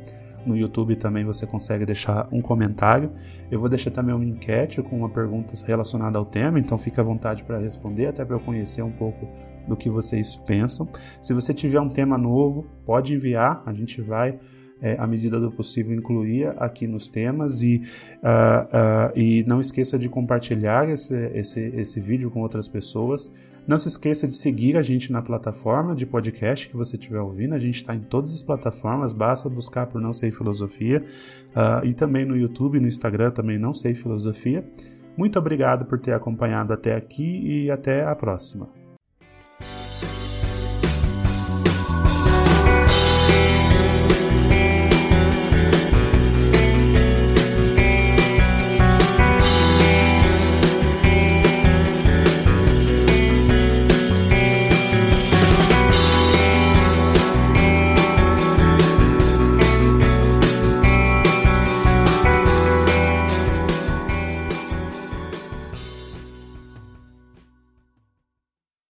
No 0.45 0.55
YouTube 0.55 0.95
também 0.95 1.25
você 1.25 1.47
consegue 1.47 1.85
deixar 1.85 2.27
um 2.31 2.39
comentário. 2.39 3.11
Eu 3.49 3.59
vou 3.59 3.67
deixar 3.67 3.89
também 3.89 4.13
uma 4.13 4.23
enquete 4.23 4.79
com 4.83 4.95
uma 4.95 5.09
pergunta 5.09 5.53
relacionada 5.65 6.19
ao 6.19 6.25
tema, 6.25 6.59
então 6.59 6.77
fique 6.77 6.99
à 6.99 7.03
vontade 7.03 7.43
para 7.43 7.57
responder, 7.57 8.07
até 8.07 8.23
para 8.23 8.35
eu 8.35 8.39
conhecer 8.39 8.83
um 8.83 8.91
pouco 8.91 9.27
do 9.67 9.75
que 9.75 9.89
vocês 9.89 10.35
pensam. 10.35 10.87
Se 11.21 11.33
você 11.33 11.53
tiver 11.53 11.79
um 11.79 11.89
tema 11.89 12.17
novo, 12.17 12.65
pode 12.85 13.13
enviar, 13.13 13.63
a 13.65 13.73
gente 13.73 14.01
vai 14.01 14.39
é, 14.81 14.95
à 14.99 15.07
medida 15.07 15.39
do 15.39 15.51
possível, 15.51 15.95
incluir 15.95 16.53
aqui 16.57 16.85
nos 16.85 17.09
temas 17.09 17.61
e, 17.61 17.81
uh, 18.21 19.09
uh, 19.09 19.19
e 19.19 19.43
não 19.47 19.61
esqueça 19.61 19.97
de 19.97 20.09
compartilhar 20.09 20.89
esse, 20.89 21.15
esse, 21.33 21.61
esse 21.75 21.99
vídeo 21.99 22.29
com 22.29 22.41
outras 22.41 22.67
pessoas. 22.67 23.31
Não 23.67 23.79
se 23.79 23.87
esqueça 23.87 24.27
de 24.27 24.33
seguir 24.33 24.77
a 24.77 24.83
gente 24.83 25.11
na 25.11 25.23
plataforma 25.23 25.95
de 25.95 26.05
podcast 26.05 26.69
que 26.69 26.77
você 26.77 26.97
estiver 26.97 27.19
ouvindo. 27.19 27.55
A 27.55 27.59
gente 27.59 27.77
está 27.77 27.95
em 27.95 27.99
todas 27.99 28.31
as 28.31 28.43
plataformas, 28.43 29.11
basta 29.11 29.49
buscar 29.49 29.87
por 29.87 29.99
Não 29.99 30.13
Sei 30.13 30.29
Filosofia. 30.29 31.03
Uh, 31.49 31.85
e 31.85 31.93
também 31.93 32.25
no 32.25 32.37
YouTube, 32.37 32.79
no 32.79 32.87
Instagram 32.87 33.31
também 33.31 33.57
Não 33.57 33.73
Sei 33.73 33.95
Filosofia. 33.95 34.63
Muito 35.17 35.39
obrigado 35.39 35.85
por 35.85 35.97
ter 35.97 36.13
acompanhado 36.13 36.73
até 36.73 36.93
aqui 36.93 37.63
e 37.63 37.71
até 37.71 38.05
a 38.05 38.15
próxima. 38.15 38.84